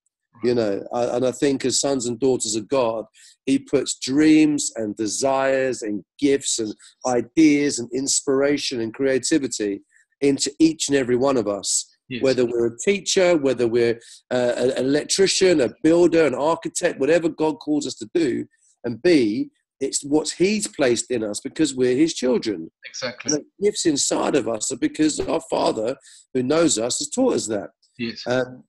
You 0.44 0.53
know, 0.53 0.86
I, 0.94 1.06
and 1.15 1.25
I 1.25 1.32
think 1.32 1.65
as 1.65 1.79
sons 1.79 2.06
and 2.06 2.20
daughters 2.20 2.56
of 2.56 2.67
God, 2.67 3.06
He 3.48 3.58
puts 3.58 3.98
dreams 3.98 4.72
and 4.75 4.96
desires 4.96 5.82
and 5.82 6.03
gifts 6.20 6.60
and 6.60 6.75
ideas 7.08 7.79
and 7.79 7.89
inspiration 7.91 8.82
and 8.82 8.94
creativity 8.94 9.82
into 10.22 10.51
each 10.60 10.89
and 10.89 10.98
every 10.98 11.15
one 11.15 11.38
of 11.38 11.48
us. 11.48 11.97
Yes. 12.09 12.23
Whether 12.23 12.45
we're 12.45 12.67
a 12.67 12.77
teacher, 12.77 13.35
whether 13.35 13.67
we're 13.67 13.99
uh, 14.31 14.53
an 14.55 14.71
electrician, 14.77 15.61
a 15.61 15.69
builder, 15.83 16.25
an 16.25 16.35
architect, 16.35 16.99
whatever 16.99 17.27
God 17.27 17.59
calls 17.59 17.85
us 17.85 17.95
to 17.95 18.09
do, 18.13 18.45
and 18.85 19.01
be, 19.01 19.49
it's 19.79 20.03
what 20.03 20.29
He's 20.29 20.67
placed 20.67 21.11
in 21.11 21.23
us 21.23 21.39
because 21.39 21.75
we're 21.75 21.95
His 21.95 22.13
children. 22.13 22.71
Exactly. 22.85 23.33
And 23.33 23.43
the 23.43 23.65
gifts 23.65 23.85
inside 23.85 24.35
of 24.35 24.47
us 24.47 24.71
are 24.71 24.77
because 24.77 25.19
our 25.19 25.41
Father, 25.49 25.97
who 26.33 26.43
knows 26.43 26.77
us, 26.77 26.99
has 26.99 27.09
taught 27.09 27.35
us 27.35 27.47
that. 27.47 27.71
Yes. 27.97 28.23
Um, 28.25 28.63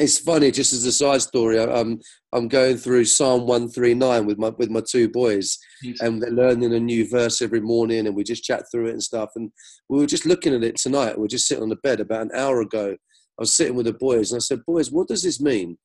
it's 0.00 0.18
funny, 0.18 0.50
just 0.50 0.72
as 0.72 0.84
a 0.84 0.92
side 0.92 1.22
story. 1.22 1.58
I'm 1.58 2.00
I'm 2.32 2.48
going 2.48 2.76
through 2.76 3.04
Psalm 3.04 3.46
one 3.46 3.68
three 3.68 3.94
nine 3.94 4.26
with 4.26 4.38
my 4.38 4.50
with 4.50 4.70
my 4.70 4.82
two 4.88 5.08
boys, 5.08 5.58
yes. 5.82 6.00
and 6.00 6.22
they're 6.22 6.30
learning 6.30 6.74
a 6.74 6.80
new 6.80 7.08
verse 7.08 7.42
every 7.42 7.60
morning, 7.60 8.06
and 8.06 8.14
we 8.14 8.24
just 8.24 8.44
chat 8.44 8.64
through 8.70 8.86
it 8.86 8.92
and 8.92 9.02
stuff. 9.02 9.30
And 9.36 9.50
we 9.88 9.98
were 9.98 10.06
just 10.06 10.26
looking 10.26 10.54
at 10.54 10.64
it 10.64 10.76
tonight. 10.76 11.18
We 11.18 11.24
are 11.24 11.28
just 11.28 11.46
sitting 11.46 11.62
on 11.62 11.68
the 11.68 11.76
bed 11.76 12.00
about 12.00 12.22
an 12.22 12.30
hour 12.34 12.60
ago. 12.60 12.92
I 12.92 13.42
was 13.42 13.54
sitting 13.54 13.74
with 13.74 13.86
the 13.86 13.94
boys, 13.94 14.32
and 14.32 14.38
I 14.38 14.40
said, 14.40 14.64
"Boys, 14.66 14.90
what 14.90 15.08
does 15.08 15.22
this 15.22 15.40
mean?" 15.40 15.78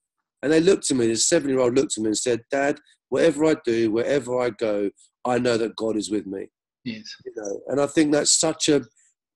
And 0.44 0.52
they 0.52 0.60
looked 0.60 0.90
at 0.92 0.98
me. 0.98 1.08
This 1.08 1.28
seven 1.28 1.50
year 1.50 1.60
old 1.60 1.76
looked 1.76 1.98
at 1.98 2.04
me 2.04 2.10
and 2.10 2.18
said, 2.18 2.42
"Dad, 2.52 2.80
whatever 3.10 3.46
I 3.46 3.56
do, 3.66 3.92
wherever 3.92 4.40
I 4.40 4.52
go, 4.52 4.92
I 5.26 5.40
know 5.40 5.58
that 5.58 5.76
God 5.76 5.98
is 5.98 6.12
with 6.12 6.26
me." 6.26 6.48
Yes. 6.84 7.16
You 7.26 7.34
know, 7.36 7.62
and 7.68 7.82
I 7.82 7.88
think 7.88 8.12
that's 8.12 8.40
such 8.40 8.70
a 8.70 8.86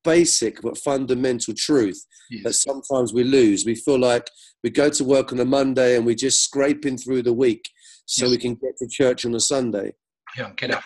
basic 0.04 0.62
but 0.62 0.78
fundamental 0.78 1.54
truth 1.56 2.06
yes. 2.30 2.44
that 2.44 2.54
sometimes 2.54 3.14
we 3.14 3.24
lose. 3.24 3.66
We 3.66 3.76
feel 3.76 4.00
like 4.00 4.30
we 4.64 4.70
go 4.70 4.90
to 4.90 5.04
work 5.04 5.32
on 5.32 5.40
a 5.40 5.46
Monday 5.46 5.96
and 5.96 6.06
we're 6.06 6.16
just 6.16 6.44
scraping 6.44 6.98
through 6.98 7.24
the 7.24 7.34
week 7.34 7.70
so 8.06 8.26
yes. 8.26 8.32
we 8.32 8.38
can 8.38 8.56
get 8.56 8.78
to 8.78 8.88
church 8.90 9.26
on 9.26 9.36
a 9.36 9.40
Sunday. 9.40 9.94
Yeah, 10.38 10.52
get 10.56 10.72
out. 10.72 10.84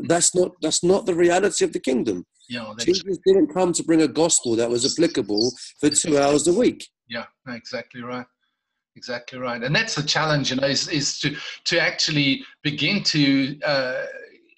That's 0.00 0.34
not 0.34 0.52
that's 0.60 0.82
not 0.82 1.06
the 1.06 1.14
reality 1.14 1.64
of 1.64 1.72
the 1.72 1.80
kingdom. 1.80 2.24
Yeah, 2.48 2.72
Jesus 2.78 3.18
didn't 3.26 3.54
come 3.54 3.72
to 3.72 3.82
bring 3.82 4.02
a 4.02 4.08
gospel 4.08 4.54
that 4.56 4.68
was 4.68 4.84
applicable 4.90 5.52
for 5.80 5.88
two 5.88 6.18
hours 6.18 6.46
a 6.46 6.52
week. 6.52 6.86
Yeah, 7.08 7.24
exactly 7.48 8.02
right. 8.02 8.26
Exactly 8.96 9.40
right, 9.40 9.60
and 9.60 9.74
that's 9.74 9.96
the 9.96 10.04
challenge, 10.04 10.50
you 10.50 10.56
know, 10.56 10.68
is, 10.68 10.86
is 10.88 11.18
to 11.18 11.34
to 11.64 11.80
actually 11.80 12.44
begin 12.62 13.02
to 13.02 13.58
uh, 13.62 14.04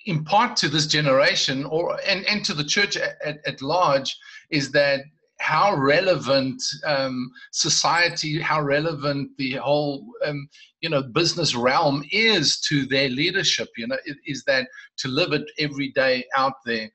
impart 0.06 0.56
to 0.56 0.68
this 0.68 0.86
generation 0.86 1.64
or 1.64 1.98
and, 2.06 2.24
and 2.26 2.44
to 2.44 2.54
the 2.54 2.64
church 2.64 2.96
at, 2.96 3.38
at, 3.44 3.60
large 3.60 4.16
is 4.50 4.70
that 4.70 5.00
how 5.38 5.74
relevant 5.76 6.62
um, 6.86 7.30
society, 7.52 8.40
how 8.40 8.62
relevant 8.62 9.30
the 9.36 9.52
whole, 9.54 10.06
um, 10.24 10.48
you 10.80 10.88
know, 10.88 11.02
business 11.02 11.54
realm 11.54 12.02
is 12.10 12.58
to 12.60 12.86
their 12.86 13.08
leadership. 13.10 13.68
You 13.76 13.88
know, 13.88 13.96
is 14.24 14.44
that 14.46 14.68
to 14.98 15.08
live 15.08 15.32
it 15.32 15.44
every 15.58 15.90
day 15.92 16.24
out 16.34 16.54
there. 16.64 16.88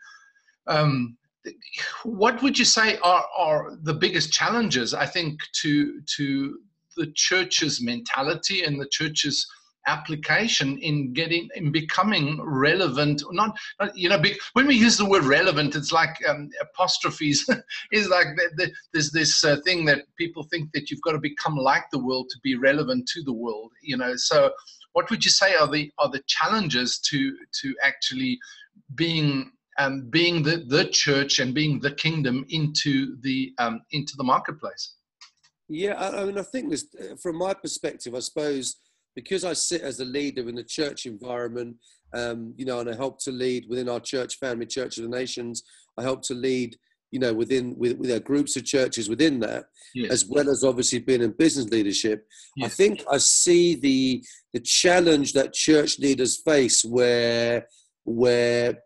Um, 0.68 1.18
what 2.04 2.42
would 2.42 2.58
you 2.58 2.66
say 2.66 2.98
are, 3.04 3.26
are 3.38 3.78
the 3.84 3.94
biggest 3.94 4.32
challenges? 4.32 4.94
I 4.94 5.06
think 5.06 5.40
to 5.62 6.02
to 6.18 6.60
the 6.98 7.12
church's 7.16 7.82
mentality 7.82 8.64
and 8.64 8.80
the 8.80 8.90
church's 8.92 9.48
application 9.88 10.78
in 10.80 11.14
getting 11.14 11.50
in 11.56 11.72
becoming 11.72 12.40
relevant 12.44 13.24
not, 13.32 13.58
you 13.96 14.10
know 14.10 14.20
be, 14.20 14.38
when 14.54 14.68
we 14.68 14.76
use 14.76 14.98
the 14.98 15.06
word 15.06 15.24
relevant 15.24 15.76
it's 15.76 15.92
like 15.92 16.16
um, 16.28 16.50
apostrophes. 16.62 17.50
Is 17.92 18.08
like 18.10 18.28
the, 18.36 18.50
the, 18.58 18.72
there's 18.94 19.12
this 19.12 19.44
uh, 19.44 19.58
thing 19.66 19.86
that 19.86 20.06
people 20.18 20.44
think 20.44 20.72
that 20.74 20.90
you've 20.90 21.02
got 21.02 21.14
to 21.14 21.20
become 21.20 21.56
like 21.56 21.84
the 21.92 22.00
world 22.00 22.30
to 22.30 22.40
be 22.44 22.56
relevant 22.56 23.08
to 23.14 23.24
the 23.24 23.34
world 23.34 23.72
you 23.82 23.98
know? 23.98 24.16
So 24.16 24.52
what 24.94 25.10
would 25.10 25.24
you 25.24 25.32
say 25.32 25.56
are 25.56 25.68
the 25.68 25.92
are 26.00 26.10
the 26.10 26.24
challenges 26.28 27.00
to 27.10 27.36
to 27.62 27.76
actually 27.84 28.40
being 28.96 29.52
um, 29.80 30.10
being 30.10 30.44
the, 30.44 30.58
the 30.68 30.86
church 30.86 31.40
and 31.40 31.54
being 31.54 31.80
the 31.80 31.92
kingdom 31.92 32.46
into 32.50 33.18
the 33.22 33.54
um, 33.58 33.82
into 33.92 34.14
the 34.18 34.24
marketplace? 34.24 34.96
Yeah 35.68 35.94
I, 35.94 36.22
I 36.22 36.26
mean 36.26 36.38
i 36.38 36.42
think 36.42 36.70
this 36.70 36.86
uh, 37.00 37.16
from 37.16 37.38
my 37.38 37.54
perspective 37.54 38.14
i 38.14 38.20
suppose 38.20 38.76
because 39.16 39.44
I 39.44 39.54
sit 39.54 39.82
as 39.82 40.00
a 40.00 40.06
leader 40.06 40.48
in 40.48 40.56
the 40.56 40.64
church 40.64 41.06
environment, 41.06 41.78
um, 42.14 42.54
you 42.58 42.66
know, 42.66 42.80
and 42.80 42.90
I 42.90 42.96
help 42.96 43.20
to 43.24 43.32
lead 43.32 43.66
within 43.70 43.90
our 43.90 44.00
church 44.00 44.38
family, 44.38 44.66
Church 44.66 44.98
of 44.98 45.04
the 45.04 45.10
Nations. 45.10 45.64
I 45.98 46.02
help 46.04 46.22
to 46.24 46.34
lead, 46.34 46.78
you 47.12 47.20
know, 47.20 47.34
within 47.34 47.76
with, 47.78 47.98
with 47.98 48.12
our 48.12 48.20
groups 48.20 48.56
of 48.56 48.66
churches 48.66 49.10
within 49.10 49.40
that, 49.42 49.66
yes. 49.94 50.12
as 50.12 50.26
well 50.26 50.50
as 50.50 50.64
obviously 50.64 51.00
being 51.00 51.22
in 51.22 51.32
business 51.32 51.70
leadership. 51.70 52.26
Yes. 52.56 52.72
I 52.72 52.76
think 52.76 53.04
I 53.12 53.18
see 53.18 53.76
the 53.76 54.24
the 54.54 54.60
challenge 54.60 55.34
that 55.34 55.54
church 55.54 56.00
leaders 56.00 56.42
face 56.42 56.84
where 56.84 57.68
where 58.04 58.80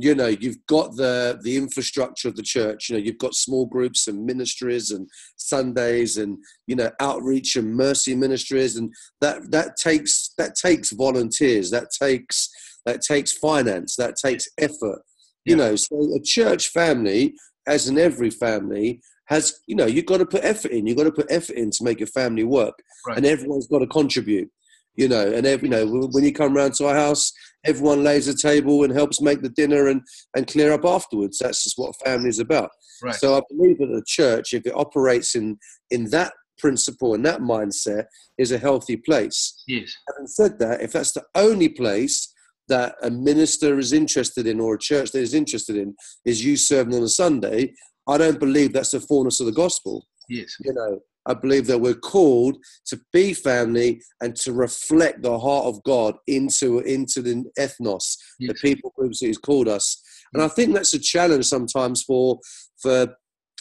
you 0.00 0.14
know 0.14 0.28
you've 0.28 0.64
got 0.66 0.94
the 0.94 1.38
the 1.42 1.56
infrastructure 1.56 2.28
of 2.28 2.36
the 2.36 2.42
church 2.42 2.88
you 2.88 2.96
know 2.96 3.02
you've 3.02 3.18
got 3.18 3.34
small 3.34 3.66
groups 3.66 4.06
and 4.06 4.24
ministries 4.24 4.92
and 4.92 5.08
sundays 5.36 6.18
and 6.18 6.38
you 6.68 6.76
know 6.76 6.88
outreach 7.00 7.56
and 7.56 7.74
mercy 7.74 8.14
ministries 8.14 8.76
and 8.76 8.94
that 9.20 9.50
that 9.50 9.76
takes 9.76 10.30
that 10.38 10.54
takes 10.54 10.92
volunteers 10.92 11.68
that 11.70 11.88
takes 11.90 12.48
that 12.86 13.02
takes 13.02 13.32
finance 13.32 13.96
that 13.96 14.14
takes 14.16 14.48
effort 14.58 15.02
you 15.44 15.56
yeah. 15.56 15.64
know 15.64 15.76
so 15.76 15.96
a 16.14 16.22
church 16.22 16.68
family 16.68 17.34
as 17.66 17.88
in 17.88 17.98
every 17.98 18.30
family 18.30 19.00
has 19.26 19.60
you 19.66 19.74
know 19.74 19.86
you've 19.86 20.06
got 20.06 20.18
to 20.18 20.26
put 20.26 20.44
effort 20.44 20.70
in 20.70 20.86
you've 20.86 20.96
got 20.96 21.04
to 21.04 21.12
put 21.12 21.26
effort 21.28 21.56
in 21.56 21.72
to 21.72 21.82
make 21.82 21.98
your 21.98 22.06
family 22.06 22.44
work 22.44 22.74
right. 23.08 23.16
and 23.16 23.26
everyone's 23.26 23.66
got 23.66 23.80
to 23.80 23.86
contribute 23.88 24.48
you 24.94 25.08
know 25.08 25.32
and 25.32 25.44
every 25.44 25.68
you 25.68 25.74
know 25.74 26.06
when 26.12 26.24
you 26.24 26.32
come 26.32 26.56
around 26.56 26.74
to 26.74 26.86
our 26.86 26.94
house 26.94 27.32
everyone 27.64 28.04
lays 28.04 28.28
a 28.28 28.36
table 28.36 28.84
and 28.84 28.92
helps 28.92 29.20
make 29.20 29.42
the 29.42 29.48
dinner 29.50 29.88
and, 29.88 30.02
and 30.36 30.46
clear 30.46 30.72
up 30.72 30.84
afterwards. 30.84 31.38
That's 31.38 31.64
just 31.64 31.78
what 31.78 31.94
family 32.04 32.28
is 32.28 32.38
about. 32.38 32.70
Right. 33.02 33.14
So 33.14 33.36
I 33.36 33.40
believe 33.50 33.78
that 33.78 33.86
the 33.86 34.04
church, 34.06 34.52
if 34.52 34.66
it 34.66 34.74
operates 34.74 35.34
in 35.34 35.58
in 35.90 36.10
that 36.10 36.32
principle 36.58 37.14
and 37.14 37.24
that 37.24 37.40
mindset, 37.40 38.04
is 38.36 38.52
a 38.52 38.58
healthy 38.58 38.96
place. 38.96 39.62
Yes. 39.66 39.94
Having 40.08 40.26
said 40.26 40.58
that, 40.58 40.82
if 40.82 40.92
that's 40.92 41.12
the 41.12 41.24
only 41.34 41.68
place 41.68 42.34
that 42.68 42.96
a 43.02 43.10
minister 43.10 43.78
is 43.78 43.92
interested 43.92 44.46
in 44.46 44.60
or 44.60 44.74
a 44.74 44.78
church 44.78 45.12
that 45.12 45.20
is 45.20 45.34
interested 45.34 45.76
in 45.76 45.94
is 46.24 46.44
you 46.44 46.56
serving 46.56 46.94
on 46.94 47.02
a 47.02 47.08
Sunday, 47.08 47.72
I 48.08 48.18
don't 48.18 48.40
believe 48.40 48.72
that's 48.72 48.90
the 48.90 49.00
fullness 49.00 49.40
of 49.40 49.46
the 49.46 49.52
gospel. 49.52 50.06
Yes. 50.28 50.54
You 50.60 50.74
know, 50.74 51.00
I 51.28 51.34
believe 51.34 51.66
that 51.66 51.80
we're 51.80 51.94
called 51.94 52.56
to 52.86 53.00
be 53.12 53.34
family 53.34 54.00
and 54.20 54.34
to 54.36 54.52
reflect 54.52 55.22
the 55.22 55.38
heart 55.38 55.66
of 55.66 55.82
God 55.84 56.16
into 56.26 56.80
into 56.80 57.22
the 57.22 57.44
ethnos, 57.58 58.16
yes. 58.38 58.48
the 58.48 58.54
people 58.54 58.92
groups 58.96 59.20
that 59.20 59.26
He's 59.26 59.38
called 59.38 59.68
us. 59.68 60.02
And 60.32 60.42
I 60.42 60.48
think 60.48 60.74
that's 60.74 60.94
a 60.94 60.98
challenge 60.98 61.44
sometimes 61.44 62.02
for 62.02 62.38
for 62.80 63.14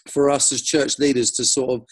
for 0.08 0.30
us 0.30 0.52
as 0.52 0.62
church 0.62 0.98
leaders 1.00 1.32
to 1.32 1.44
sort 1.44 1.70
of 1.72 1.88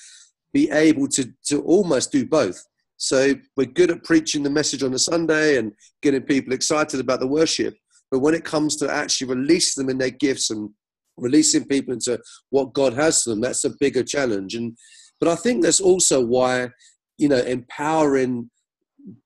be 0.53 0.71
able 0.71 1.07
to 1.09 1.31
to 1.47 1.61
almost 1.63 2.11
do 2.11 2.25
both. 2.25 2.65
So 2.97 3.35
we're 3.57 3.65
good 3.65 3.91
at 3.91 4.05
preaching 4.05 4.43
the 4.43 4.49
message 4.49 4.81
on 4.81 4.93
a 4.93 4.99
Sunday 4.99 5.57
and 5.57 5.73
getting 6.01 6.21
people 6.21 6.53
excited 6.53 6.99
about 7.01 7.19
the 7.19 7.27
worship, 7.27 7.75
but 8.09 8.19
when 8.19 8.33
it 8.33 8.45
comes 8.45 8.77
to 8.77 8.89
actually 8.89 9.27
releasing 9.27 9.83
them 9.83 9.91
in 9.91 9.97
their 9.97 10.11
gifts 10.11 10.49
and 10.49 10.69
releasing 11.17 11.65
people 11.65 11.93
into 11.93 12.19
what 12.49 12.73
God 12.73 12.93
has 12.93 13.23
for 13.23 13.31
them, 13.31 13.41
that's 13.41 13.65
a 13.65 13.75
bigger 13.79 14.03
challenge. 14.03 14.55
And 14.55 14.77
but 15.19 15.29
I 15.29 15.35
think 15.35 15.63
that's 15.63 15.79
also 15.79 16.23
why, 16.23 16.69
you 17.17 17.29
know, 17.29 17.37
empowering 17.37 18.49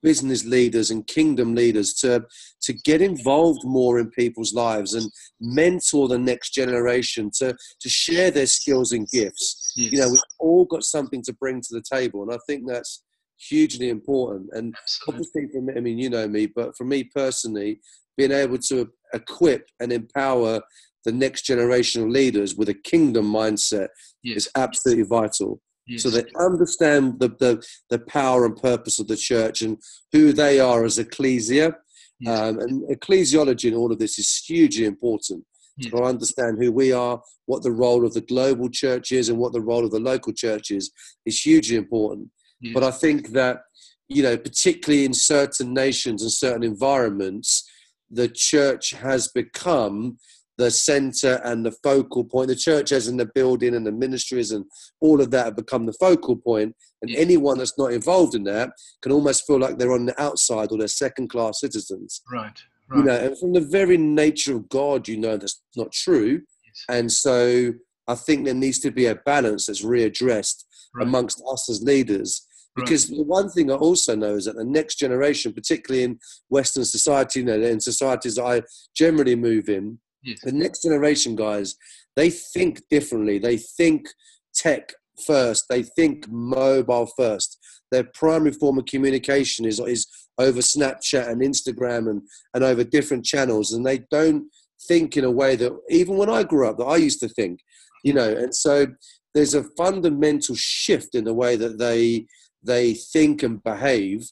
business 0.01 0.45
leaders 0.45 0.91
and 0.91 1.07
kingdom 1.07 1.55
leaders 1.55 1.93
to 1.93 2.23
to 2.61 2.73
get 2.73 3.01
involved 3.01 3.61
more 3.63 3.99
in 3.99 4.09
people's 4.11 4.53
lives 4.53 4.93
and 4.93 5.09
mentor 5.39 6.07
the 6.07 6.17
next 6.17 6.51
generation 6.51 7.31
to 7.33 7.55
to 7.79 7.89
share 7.89 8.31
their 8.31 8.45
skills 8.45 8.91
and 8.91 9.07
gifts 9.09 9.73
yes. 9.75 9.91
you 9.91 9.99
know 9.99 10.09
we've 10.09 10.19
all 10.39 10.65
got 10.65 10.83
something 10.83 11.21
to 11.21 11.33
bring 11.33 11.61
to 11.61 11.69
the 11.71 11.83
table 11.91 12.23
and 12.23 12.33
i 12.33 12.37
think 12.45 12.67
that's 12.67 13.03
hugely 13.37 13.89
important 13.89 14.49
and 14.51 14.75
Absolutely. 14.81 15.13
obviously 15.13 15.47
for 15.53 15.61
me 15.61 15.73
i 15.77 15.79
mean 15.79 15.97
you 15.97 16.09
know 16.09 16.27
me 16.27 16.45
but 16.45 16.75
for 16.75 16.83
me 16.83 17.03
personally 17.03 17.79
being 18.17 18.31
able 18.31 18.57
to 18.57 18.89
equip 19.13 19.65
and 19.79 19.93
empower 19.93 20.61
the 21.05 21.11
next 21.11 21.43
generation 21.43 22.03
of 22.03 22.09
leaders 22.09 22.55
with 22.55 22.67
a 22.67 22.73
kingdom 22.73 23.25
mindset 23.31 23.87
yes. 24.23 24.37
is 24.37 24.49
absolutely 24.55 25.05
vital 25.05 25.61
Yes. 25.89 26.03
So 26.03 26.09
they 26.11 26.23
understand 26.39 27.19
the, 27.19 27.29
the, 27.39 27.65
the 27.89 27.99
power 27.99 28.45
and 28.45 28.55
purpose 28.55 28.99
of 28.99 29.07
the 29.07 29.17
church 29.17 29.63
and 29.63 29.77
who 30.11 30.31
they 30.31 30.59
are 30.59 30.85
as 30.85 30.99
ecclesia. 30.99 31.75
Yes. 32.19 32.39
Um, 32.39 32.59
and 32.59 32.83
ecclesiology 32.89 33.65
in 33.65 33.75
all 33.75 33.91
of 33.91 33.97
this 33.97 34.19
is 34.19 34.43
hugely 34.45 34.85
important 34.85 35.43
yes. 35.77 35.91
to 35.91 36.03
understand 36.03 36.57
who 36.61 36.71
we 36.71 36.91
are, 36.91 37.21
what 37.47 37.63
the 37.63 37.71
role 37.71 38.05
of 38.05 38.13
the 38.13 38.21
global 38.21 38.69
church 38.69 39.11
is, 39.11 39.29
and 39.29 39.39
what 39.39 39.51
the 39.51 39.61
role 39.61 39.83
of 39.83 39.91
the 39.91 39.99
local 39.99 40.31
church 40.31 40.69
is, 40.69 40.91
is 41.25 41.41
hugely 41.41 41.75
important. 41.75 42.29
But 42.73 42.83
I 42.83 42.91
think 42.91 43.29
that, 43.29 43.61
you 44.09 44.21
know, 44.21 44.37
particularly 44.37 45.05
in 45.05 45.13
certain 45.13 45.73
nations 45.73 46.21
and 46.21 46.31
certain 46.31 46.63
environments, 46.63 47.67
the 48.11 48.27
church 48.27 48.91
has 48.91 49.29
become 49.29 50.17
the 50.59 50.69
center 50.69 51.39
and 51.45 51.65
the 51.65 51.71
focal 51.71 52.25
point. 52.25 52.49
The 52.49 52.55
church, 52.55 52.91
as 52.91 53.07
in 53.07 53.15
the 53.15 53.31
building 53.33 53.73
and 53.75 53.87
the 53.87 53.93
ministries 53.93 54.51
and 54.51 54.65
all 54.99 55.21
of 55.21 55.31
that, 55.31 55.45
have 55.45 55.55
become 55.55 55.85
the 55.85 55.93
focal 55.93 56.35
point. 56.35 56.75
And 57.01 57.15
anyone 57.15 57.57
that's 57.57 57.77
not 57.77 57.93
involved 57.93 58.35
in 58.35 58.43
that 58.43 58.71
can 59.01 59.13
almost 59.13 59.47
feel 59.47 59.57
like 59.57 59.77
they're 59.77 59.93
on 59.93 60.05
the 60.05 60.21
outside 60.21 60.71
or 60.71 60.77
they're 60.77 60.89
second 60.89 61.29
class 61.29 61.61
citizens. 61.61 62.21
Right. 62.29 62.51
right. 62.89 62.97
You 62.97 63.03
know, 63.03 63.15
and 63.15 63.39
from 63.39 63.53
the 63.53 63.61
very 63.61 63.97
nature 63.97 64.57
of 64.57 64.67
God, 64.67 65.07
you 65.07 65.17
know 65.17 65.37
that's 65.37 65.61
not 65.77 65.93
true. 65.93 66.41
Yes. 66.65 66.85
And 66.89 67.09
so 67.09 67.73
I 68.09 68.15
think 68.15 68.43
there 68.43 68.53
needs 68.53 68.79
to 68.79 68.91
be 68.91 69.05
a 69.05 69.15
balance 69.15 69.67
that's 69.67 69.85
readdressed 69.85 70.65
right. 70.93 71.07
amongst 71.07 71.41
us 71.49 71.69
as 71.69 71.81
leaders. 71.81 72.45
Because 72.75 73.09
right. 73.09 73.19
the 73.19 73.23
one 73.23 73.49
thing 73.49 73.71
I 73.71 73.75
also 73.75 74.13
know 74.13 74.35
is 74.35 74.43
that 74.43 74.57
the 74.57 74.65
next 74.65 74.95
generation, 74.95 75.53
particularly 75.53 76.03
in 76.03 76.19
Western 76.49 76.83
society, 76.83 77.39
you 77.39 77.45
know, 77.45 77.61
in 77.61 77.79
societies 77.79 78.37
I 78.37 78.63
generally 78.93 79.37
move 79.37 79.69
in, 79.69 79.99
Yes. 80.23 80.39
The 80.43 80.51
next 80.51 80.83
generation 80.83 81.35
guys, 81.35 81.75
they 82.15 82.29
think 82.29 82.81
differently. 82.89 83.39
They 83.39 83.57
think 83.57 84.07
tech 84.53 84.93
first. 85.25 85.65
They 85.69 85.83
think 85.83 86.27
mobile 86.29 87.09
first. 87.17 87.57
Their 87.91 88.05
primary 88.13 88.51
form 88.51 88.77
of 88.77 88.85
communication 88.85 89.65
is 89.65 89.79
is 89.79 90.07
over 90.37 90.59
Snapchat 90.59 91.27
and 91.27 91.41
Instagram 91.41 92.09
and, 92.09 92.21
and 92.53 92.63
over 92.63 92.83
different 92.83 93.25
channels. 93.25 93.73
And 93.73 93.85
they 93.85 93.99
don't 94.09 94.45
think 94.87 95.17
in 95.17 95.25
a 95.25 95.31
way 95.31 95.55
that 95.57 95.77
even 95.89 96.15
when 96.15 96.29
I 96.29 96.43
grew 96.43 96.67
up 96.67 96.77
that 96.77 96.85
I 96.85 96.95
used 96.95 97.19
to 97.21 97.29
think, 97.29 97.59
you 98.03 98.13
know, 98.13 98.29
and 98.29 98.55
so 98.55 98.87
there's 99.33 99.53
a 99.53 99.65
fundamental 99.77 100.55
shift 100.55 101.15
in 101.15 101.25
the 101.25 101.33
way 101.33 101.55
that 101.55 101.77
they 101.77 102.25
they 102.63 102.93
think 102.93 103.43
and 103.43 103.63
behave 103.63 104.29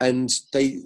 and 0.00 0.30
they 0.52 0.80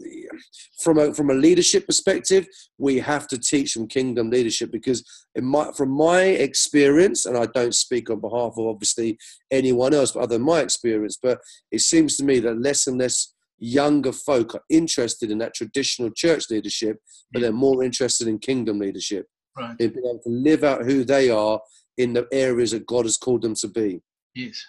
from 0.79 0.99
a 0.99 1.15
from 1.15 1.31
a 1.31 1.35
leadership 1.35 1.87
perspective 1.87 2.47
we 2.79 2.99
have 2.99 3.27
to 3.29 3.39
teach 3.39 3.75
them 3.75 3.87
kingdom 3.87 4.31
leadership 4.31 4.71
because 4.71 5.05
in 5.35 5.45
my 5.45 5.71
from 5.73 5.91
my 5.91 6.23
experience 6.23 7.25
and 7.25 7.37
i 7.37 7.47
don't 7.47 7.75
speak 7.75 8.11
on 8.11 8.21
behalf 8.21 8.53
of 8.57 8.67
obviously 8.67 9.17
anyone 9.51 9.95
else 9.95 10.13
but 10.13 10.21
other 10.21 10.37
than 10.37 10.47
my 10.47 10.61
experience 10.61 11.19
but 11.23 11.39
it 11.71 11.81
seems 11.81 12.17
to 12.17 12.25
me 12.25 12.39
that 12.41 12.61
less 12.61 12.87
and 12.87 12.99
less 12.99 13.35
younger 13.59 14.13
folk 14.13 14.55
are 14.55 14.65
interested 14.69 15.31
in 15.31 15.39
that 15.39 15.55
traditional 15.55 16.11
church 16.11 16.51
leadership 16.51 16.99
but 17.33 17.41
they're 17.41 17.53
more 17.53 17.83
interested 17.83 18.29
in 18.29 18.39
kingdom 18.39 18.79
leadership. 18.79 19.27
Right. 19.57 19.77
in 19.79 19.91
being 19.91 20.05
able 20.05 20.21
to 20.25 20.31
live 20.31 20.65
out 20.65 20.85
who 20.85 21.05
they 21.05 21.31
are 21.31 21.61
in 21.97 22.13
the 22.13 22.27
areas 22.33 22.73
that 22.73 22.89
god 22.89 23.05
has 23.05 23.17
called 23.17 23.43
them 23.43 23.55
to 23.55 23.69
be. 23.69 24.03
Yes 24.35 24.61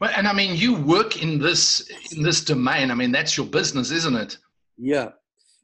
well, 0.00 0.12
and 0.16 0.26
I 0.26 0.32
mean, 0.32 0.56
you 0.56 0.74
work 0.74 1.22
in 1.22 1.38
this 1.38 1.88
in 2.12 2.22
this 2.22 2.44
domain. 2.44 2.90
I 2.90 2.94
mean, 2.94 3.12
that's 3.12 3.36
your 3.36 3.46
business, 3.46 3.90
isn't 3.90 4.16
it? 4.16 4.38
Yeah, 4.76 5.10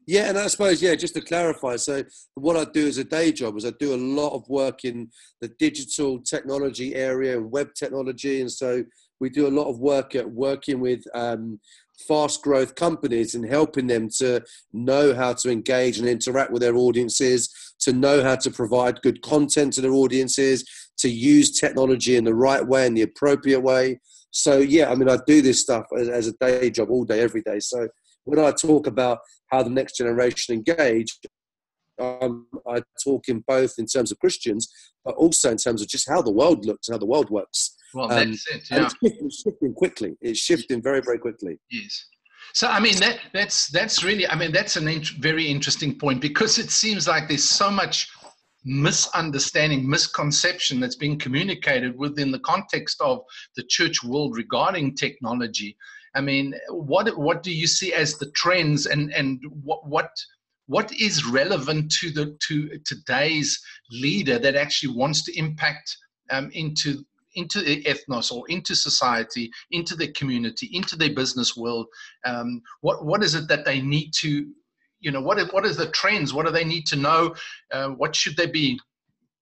yeah, 0.07 0.29
and 0.29 0.37
I 0.37 0.47
suppose 0.47 0.81
yeah. 0.81 0.95
Just 0.95 1.13
to 1.15 1.21
clarify, 1.21 1.75
so 1.75 2.03
what 2.35 2.57
I 2.57 2.65
do 2.71 2.87
as 2.87 2.97
a 2.97 3.03
day 3.03 3.31
job 3.31 3.57
is 3.57 3.65
I 3.65 3.71
do 3.79 3.93
a 3.93 3.97
lot 3.97 4.33
of 4.33 4.47
work 4.49 4.83
in 4.83 5.09
the 5.41 5.49
digital 5.59 6.19
technology 6.19 6.95
area 6.95 7.39
web 7.39 7.73
technology, 7.75 8.41
and 8.41 8.51
so 8.51 8.83
we 9.19 9.29
do 9.29 9.47
a 9.47 9.49
lot 9.49 9.69
of 9.69 9.79
work 9.79 10.15
at 10.15 10.29
working 10.29 10.79
with 10.79 11.03
um, 11.13 11.59
fast 12.07 12.41
growth 12.41 12.75
companies 12.75 13.35
and 13.35 13.45
helping 13.45 13.87
them 13.87 14.09
to 14.17 14.43
know 14.73 15.13
how 15.13 15.33
to 15.33 15.51
engage 15.51 15.99
and 15.99 16.07
interact 16.07 16.51
with 16.51 16.61
their 16.61 16.75
audiences, 16.75 17.49
to 17.79 17.93
know 17.93 18.23
how 18.23 18.35
to 18.35 18.49
provide 18.49 19.01
good 19.01 19.21
content 19.21 19.73
to 19.73 19.81
their 19.81 19.93
audiences, 19.93 20.65
to 21.01 21.09
use 21.09 21.59
technology 21.59 22.15
in 22.15 22.23
the 22.23 22.33
right 22.33 22.65
way 22.65 22.87
and 22.87 22.95
the 22.95 23.01
appropriate 23.01 23.59
way. 23.59 23.99
So 24.31 24.59
yeah, 24.59 24.89
I 24.89 24.95
mean, 24.95 25.09
I 25.09 25.17
do 25.27 25.41
this 25.41 25.61
stuff 25.61 25.85
as, 25.97 26.09
as 26.09 26.27
a 26.27 26.33
day 26.33 26.69
job 26.69 26.89
all 26.89 27.03
day, 27.03 27.21
every 27.21 27.41
day. 27.41 27.59
So 27.59 27.87
when 28.23 28.39
I 28.39 28.51
talk 28.51 28.87
about 28.87 29.19
how 29.51 29.63
the 29.63 29.69
next 29.69 29.97
generation 29.97 30.55
engage, 30.55 31.17
um, 31.99 32.47
I 32.67 32.81
talk 33.03 33.27
in 33.27 33.43
both 33.47 33.75
in 33.77 33.85
terms 33.85 34.11
of 34.11 34.19
Christians, 34.19 34.71
but 35.03 35.15
also 35.15 35.51
in 35.51 35.57
terms 35.57 35.81
of 35.81 35.87
just 35.87 36.09
how 36.09 36.21
the 36.21 36.31
world 36.31 36.65
looks 36.65 36.87
and 36.87 36.95
how 36.95 36.99
the 36.99 37.05
world 37.05 37.29
works. 37.29 37.75
Well, 37.93 38.11
um, 38.11 38.31
that's 38.31 38.47
it. 38.47 38.71
Yeah. 38.71 38.85
it's 38.85 38.95
shifting, 39.03 39.29
shifting 39.29 39.73
quickly. 39.73 40.17
It's 40.21 40.39
shifting 40.39 40.81
very, 40.81 41.01
very 41.01 41.19
quickly. 41.19 41.59
Yes. 41.69 42.05
So 42.53 42.67
I 42.67 42.79
mean 42.79 42.97
that 42.99 43.19
that's 43.33 43.67
that's 43.67 44.03
really 44.03 44.27
I 44.27 44.35
mean 44.35 44.51
that's 44.51 44.75
a 44.75 44.85
int- 44.85 45.09
very 45.19 45.45
interesting 45.47 45.97
point 45.97 46.19
because 46.19 46.57
it 46.57 46.69
seems 46.69 47.07
like 47.07 47.27
there's 47.27 47.47
so 47.47 47.71
much 47.71 48.09
misunderstanding, 48.63 49.89
misconception 49.89 50.79
that's 50.79 50.95
being 50.95 51.17
communicated 51.17 51.97
within 51.97 52.31
the 52.31 52.39
context 52.39 53.01
of 53.01 53.21
the 53.55 53.63
church 53.63 54.03
world 54.03 54.35
regarding 54.35 54.95
technology. 54.95 55.75
I 56.13 56.21
mean, 56.21 56.53
what 56.69 57.17
what 57.17 57.41
do 57.41 57.51
you 57.51 57.67
see 57.67 57.93
as 57.93 58.17
the 58.17 58.29
trends, 58.31 58.85
and 58.85 59.11
and 59.13 59.39
what 59.63 59.87
what 59.87 60.11
what 60.67 60.91
is 60.93 61.25
relevant 61.25 61.91
to 61.99 62.11
the 62.11 62.37
to 62.47 62.79
today's 62.85 63.59
leader 63.91 64.37
that 64.39 64.55
actually 64.55 64.95
wants 64.95 65.23
to 65.25 65.37
impact 65.37 65.95
um, 66.29 66.51
into 66.53 67.03
into 67.35 67.61
the 67.61 67.81
ethnos 67.83 68.31
or 68.31 68.43
into 68.49 68.75
society, 68.75 69.49
into 69.71 69.95
their 69.95 70.11
community, 70.11 70.69
into 70.73 70.97
their 70.97 71.13
business 71.13 71.55
world? 71.55 71.87
Um, 72.25 72.61
what 72.81 73.05
what 73.05 73.23
is 73.23 73.33
it 73.33 73.47
that 73.47 73.65
they 73.65 73.81
need 73.81 74.11
to 74.19 74.51
you 75.01 75.11
know 75.11 75.21
what 75.21 75.37
what 75.37 75.39
is, 75.39 75.53
what 75.53 75.65
is 75.65 75.77
the 75.77 75.91
trends? 75.91 76.33
What 76.33 76.45
do 76.45 76.51
they 76.51 76.63
need 76.63 76.85
to 76.87 76.95
know? 76.95 77.35
Uh, 77.71 77.89
what 77.89 78.15
should 78.15 78.37
they 78.37 78.45
be 78.45 78.79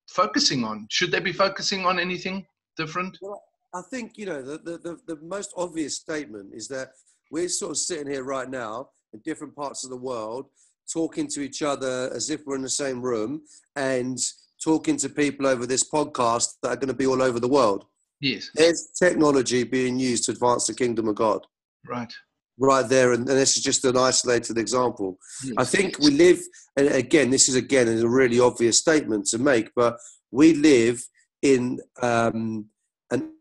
focusing 0.08 0.64
on? 0.64 0.88
Should 0.90 1.12
they 1.12 1.20
be 1.20 1.34
focusing 1.34 1.86
on 1.86 2.00
anything 2.00 2.46
different? 2.78 3.18
Well, 3.22 3.44
i 3.72 3.84
think 3.92 4.18
you 4.18 4.26
know 4.26 4.42
the, 4.42 4.58
the, 4.58 4.78
the, 4.80 4.98
the 5.06 5.22
most 5.22 5.54
obvious 5.56 5.96
statement 5.96 6.50
is 6.56 6.68
that 6.68 6.90
we're 7.30 7.48
sort 7.48 7.70
of 7.70 7.78
sitting 7.78 8.12
here 8.12 8.24
right 8.24 8.50
now 8.50 8.90
in 9.14 9.20
different 9.24 9.56
parts 9.56 9.84
of 9.84 9.92
the 9.92 9.96
world 9.96 10.48
talking 10.92 11.28
to 11.28 11.42
each 11.42 11.62
other 11.62 12.10
as 12.16 12.32
if 12.32 12.42
we're 12.48 12.56
in 12.56 12.64
the 12.64 12.70
same 12.70 13.00
room 13.00 13.42
and 13.76 14.18
talking 14.64 14.98
to 14.98 15.08
people 15.08 15.46
over 15.46 15.68
this 15.68 15.88
podcast 15.88 16.56
that 16.64 16.70
are 16.70 16.76
going 16.76 16.88
to 16.88 16.96
be 16.96 17.06
all 17.06 17.22
over 17.22 17.40
the 17.40 17.48
world. 17.48 17.86
Yes. 18.22 18.50
There's 18.56 18.90
technology 18.98 19.64
being 19.64 20.00
used 20.00 20.24
to 20.26 20.32
advance 20.32 20.66
the 20.66 20.74
kingdom 20.74 21.08
of 21.08 21.16
god. 21.16 21.46
Right 21.88 22.12
right 22.60 22.88
there, 22.88 23.14
and, 23.14 23.28
and, 23.28 23.38
this 23.38 23.58
is 23.58 23.64
just 23.64 23.86
an 23.86 23.98
isolated 23.98 24.58
example. 24.58 25.18
Yes. 25.44 25.54
I 25.58 25.64
think 25.64 25.98
we 26.00 26.12
live, 26.12 26.40
and 26.78 26.88
again, 26.90 27.30
this 27.30 27.48
is 27.48 27.56
again 27.56 27.88
a 27.88 28.08
really 28.08 28.40
obvious 28.40 28.78
statement 28.78 29.26
to 29.28 29.38
make, 29.38 29.70
but 29.76 29.98
we 30.32 30.54
live 30.54 31.02
in 31.42 31.80
um, 32.02 32.66
an 33.12 33.32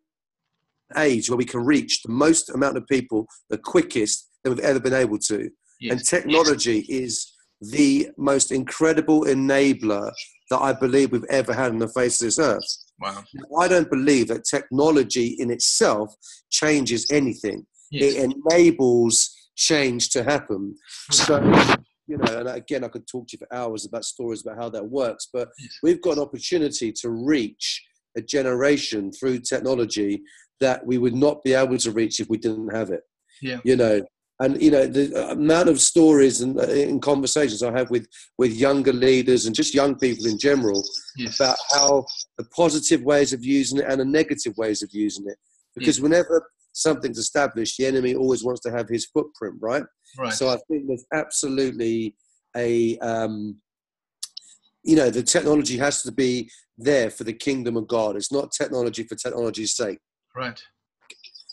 age 0.96 1.28
where 1.28 1.36
we 1.36 1.44
can 1.44 1.64
reach 1.64 2.02
the 2.02 2.12
most 2.12 2.50
amount 2.50 2.76
of 2.76 2.86
people 2.86 3.26
the 3.50 3.58
quickest 3.58 4.28
than 4.42 4.54
we've 4.54 4.64
ever 4.64 4.80
been 4.80 4.94
able 4.94 5.18
to. 5.18 5.50
Yes. 5.80 5.92
And 5.92 6.04
technology 6.04 6.84
yes. 6.88 7.00
is 7.02 7.32
the 7.60 8.08
most 8.16 8.52
incredible 8.52 9.24
enabler 9.24 10.12
that 10.50 10.60
I 10.60 10.72
believe 10.72 11.12
we've 11.12 11.24
ever 11.28 11.52
had 11.52 11.72
on 11.72 11.78
the 11.78 11.88
face 11.88 12.20
of 12.20 12.26
this 12.26 12.38
earth. 12.38 12.64
Wow. 13.00 13.22
I 13.60 13.68
don't 13.68 13.90
believe 13.90 14.28
that 14.28 14.44
technology 14.44 15.36
in 15.38 15.50
itself 15.50 16.14
changes 16.50 17.06
anything. 17.10 17.66
Yes. 17.90 18.14
It 18.14 18.32
enables 18.50 19.34
change 19.56 20.10
to 20.10 20.22
happen. 20.22 20.74
So, 21.10 21.38
you 22.06 22.16
know, 22.18 22.38
and 22.38 22.48
again, 22.48 22.84
I 22.84 22.88
could 22.88 23.06
talk 23.06 23.28
to 23.28 23.32
you 23.36 23.38
for 23.46 23.54
hours 23.54 23.84
about 23.86 24.04
stories 24.04 24.42
about 24.42 24.56
how 24.62 24.68
that 24.70 24.84
works, 24.88 25.28
but 25.32 25.48
Yes. 25.58 25.70
we've 25.82 26.00
got 26.02 26.16
an 26.16 26.22
opportunity 26.22 26.92
to 26.92 27.10
reach 27.10 27.84
a 28.16 28.22
generation 28.22 29.12
through 29.12 29.40
technology 29.40 30.22
that 30.60 30.84
we 30.86 30.98
would 30.98 31.14
not 31.14 31.42
be 31.44 31.54
able 31.54 31.78
to 31.78 31.90
reach 31.92 32.20
if 32.20 32.28
we 32.28 32.38
didn't 32.38 32.74
have 32.74 32.90
it. 32.90 33.02
Yeah. 33.42 33.60
You 33.64 33.76
know, 33.76 34.02
and 34.40 34.60
you 34.62 34.70
know 34.70 34.86
the 34.86 35.30
amount 35.32 35.68
of 35.68 35.80
stories 35.80 36.40
and 36.42 36.58
uh, 36.60 36.62
in 36.62 37.00
conversations 37.00 37.60
I 37.62 37.76
have 37.76 37.90
with 37.90 38.06
with 38.38 38.52
younger 38.52 38.92
leaders 38.92 39.46
and 39.46 39.54
just 39.54 39.74
young 39.74 39.96
people 39.98 40.26
in 40.26 40.38
general 40.38 40.80
Yes. 41.16 41.40
about 41.40 41.56
how 41.72 42.06
the 42.38 42.44
positive 42.44 43.02
ways 43.02 43.32
of 43.32 43.44
using 43.44 43.78
it 43.80 43.86
and 43.88 44.00
the 44.00 44.04
negative 44.04 44.56
ways 44.56 44.82
of 44.82 44.90
using 44.92 45.26
it. 45.28 45.36
Because 45.78 46.00
whenever 46.00 46.50
something's 46.72 47.18
established, 47.18 47.76
the 47.78 47.86
enemy 47.86 48.14
always 48.14 48.44
wants 48.44 48.60
to 48.62 48.70
have 48.70 48.88
his 48.88 49.06
footprint, 49.06 49.56
right? 49.60 49.84
right. 50.18 50.32
So 50.32 50.48
I 50.48 50.56
think 50.68 50.86
there's 50.86 51.06
absolutely 51.12 52.14
a, 52.56 52.98
um, 52.98 53.56
you 54.82 54.96
know, 54.96 55.10
the 55.10 55.22
technology 55.22 55.76
has 55.78 56.02
to 56.02 56.12
be 56.12 56.50
there 56.76 57.10
for 57.10 57.24
the 57.24 57.32
kingdom 57.32 57.76
of 57.76 57.88
God. 57.88 58.16
It's 58.16 58.32
not 58.32 58.52
technology 58.52 59.02
for 59.02 59.16
technology's 59.16 59.74
sake. 59.74 59.98
right. 60.34 60.62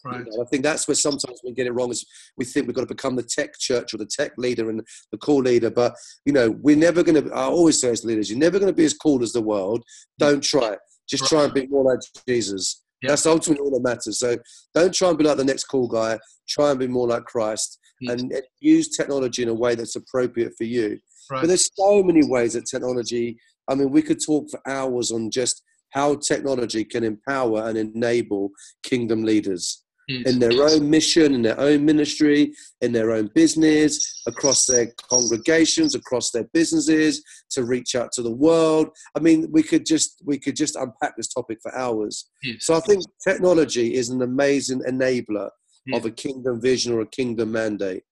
You 0.06 0.12
Right. 0.12 0.24
know, 0.28 0.44
I 0.44 0.46
think 0.46 0.62
that's 0.64 0.88
where 0.88 0.94
sometimes 0.94 1.42
we 1.44 1.52
get 1.52 1.66
it 1.66 1.72
wrong. 1.72 1.90
Is 1.90 2.06
we 2.38 2.46
think 2.46 2.68
we've 2.68 2.76
got 2.76 2.82
to 2.82 2.94
become 2.94 3.16
the 3.16 3.24
tech 3.24 3.58
church 3.58 3.92
or 3.92 3.98
the 3.98 4.06
tech 4.06 4.34
leader 4.38 4.70
and 4.70 4.86
the 5.12 5.18
cool 5.18 5.42
leader, 5.42 5.72
but 5.72 5.96
you 6.26 6.32
know, 6.32 6.52
we're 6.62 6.76
never 6.76 7.02
going 7.02 7.24
to. 7.24 7.34
I 7.34 7.46
always 7.46 7.82
say 7.82 7.90
as 7.90 8.06
leaders, 8.06 8.30
you're 8.30 8.38
never 8.38 8.60
going 8.60 8.72
to 8.72 8.76
be 8.76 8.86
as 8.86 8.94
cool 8.94 9.24
as 9.24 9.34
the 9.34 9.42
world. 9.42 9.84
Don't 10.20 10.44
try 10.44 10.74
it. 10.74 10.80
Just 11.10 11.26
try 11.26 11.44
and 11.46 11.54
be 11.56 11.66
more 11.66 11.84
like 11.84 12.02
Jesus. 12.28 12.84
Yeah. 13.02 13.10
That's 13.10 13.26
ultimately 13.26 13.64
all 13.64 13.72
that 13.72 13.88
matters. 13.88 14.20
So 14.20 14.38
don't 14.74 14.94
try 14.94 15.10
and 15.10 15.18
be 15.18 15.24
like 15.24 15.38
the 15.38 15.44
next 15.44 15.66
cool 15.66 15.88
guy. 15.88 16.18
Try 16.48 16.72
and 16.72 16.80
be 16.80 16.88
more 16.88 17.08
like 17.08 17.26
Christ 17.26 17.80
Yes. 18.02 18.22
and 18.22 18.34
use 18.60 18.90
technology 18.90 19.44
in 19.44 19.50
a 19.50 19.54
way 19.54 19.76
that's 19.76 19.96
appropriate 19.96 20.54
for 20.58 20.66
you. 20.66 21.00
Right. 21.32 21.42
But 21.42 21.48
there's 21.48 21.70
so 21.76 22.04
many 22.04 22.26
ways 22.28 22.54
that 22.54 22.66
technology. 22.66 23.38
I 23.70 23.76
mean, 23.76 23.90
we 23.90 24.02
could 24.02 24.24
talk 24.24 24.50
for 24.50 24.60
hours 24.68 25.12
on 25.12 25.32
just 25.32 25.64
how 25.92 26.16
technology 26.16 26.84
can 26.84 27.04
empower 27.04 27.68
and 27.68 27.78
enable 27.78 28.50
kingdom 28.84 29.24
leaders 29.24 29.85
Yes. 30.08 30.32
in 30.32 30.40
their 30.40 30.62
own 30.62 30.88
mission, 30.90 31.34
in 31.34 31.42
their 31.42 31.60
own 31.60 31.84
ministry, 31.84 32.54
in 32.82 32.92
their 32.92 33.12
own 33.12 33.30
business, 33.34 34.22
across 34.28 34.68
their 34.68 34.92
congregations, 35.10 35.96
across 35.96 36.30
their 36.30 36.44
businesses, 36.54 37.24
to 37.52 37.64
reach 37.66 37.96
out 37.96 38.12
to 38.14 38.22
the 38.22 38.32
world. 38.36 38.90
I 39.16 39.20
mean, 39.20 39.48
we 39.52 39.64
could 39.64 39.86
just 39.86 40.22
we 40.24 40.38
could 40.38 40.56
just 40.56 40.76
unpack 40.76 41.18
this 41.18 41.30
topic 41.34 41.58
for 41.62 41.76
hours. 41.76 42.30
Yes. 42.44 42.58
So 42.66 42.76
I 42.76 42.82
think 42.82 43.04
technology 43.28 43.96
is 43.96 44.10
an 44.10 44.22
amazing 44.22 44.82
enabler 44.88 45.50
Yeah. 45.88 45.98
of 45.98 46.06
a 46.06 46.12
kingdom 46.12 46.62
vision 46.62 46.94
or 46.94 47.02
a 47.02 47.08
kingdom 47.08 47.52
mandate. 47.52 48.04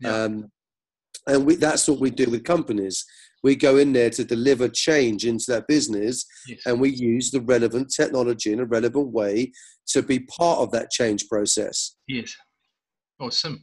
Yeah. 0.00 0.14
Um, 0.14 0.50
and 1.26 1.44
we, 1.46 1.56
that's 1.56 1.88
what 1.88 2.00
we 2.00 2.10
do 2.10 2.30
with 2.30 2.44
companies. 2.44 3.04
We 3.42 3.56
go 3.56 3.78
in 3.78 3.92
there 3.92 4.10
to 4.10 4.24
deliver 4.24 4.68
change 4.68 5.24
into 5.24 5.46
that 5.48 5.66
business, 5.66 6.26
yes. 6.46 6.60
and 6.66 6.80
we 6.80 6.90
use 6.90 7.30
the 7.30 7.40
relevant 7.40 7.92
technology 7.94 8.52
in 8.52 8.60
a 8.60 8.64
relevant 8.64 9.12
way 9.12 9.52
to 9.88 10.02
be 10.02 10.20
part 10.20 10.58
of 10.60 10.70
that 10.72 10.90
change 10.90 11.28
process. 11.28 11.96
Yes. 12.06 12.34
Oh, 13.18 13.26
awesome. 13.26 13.60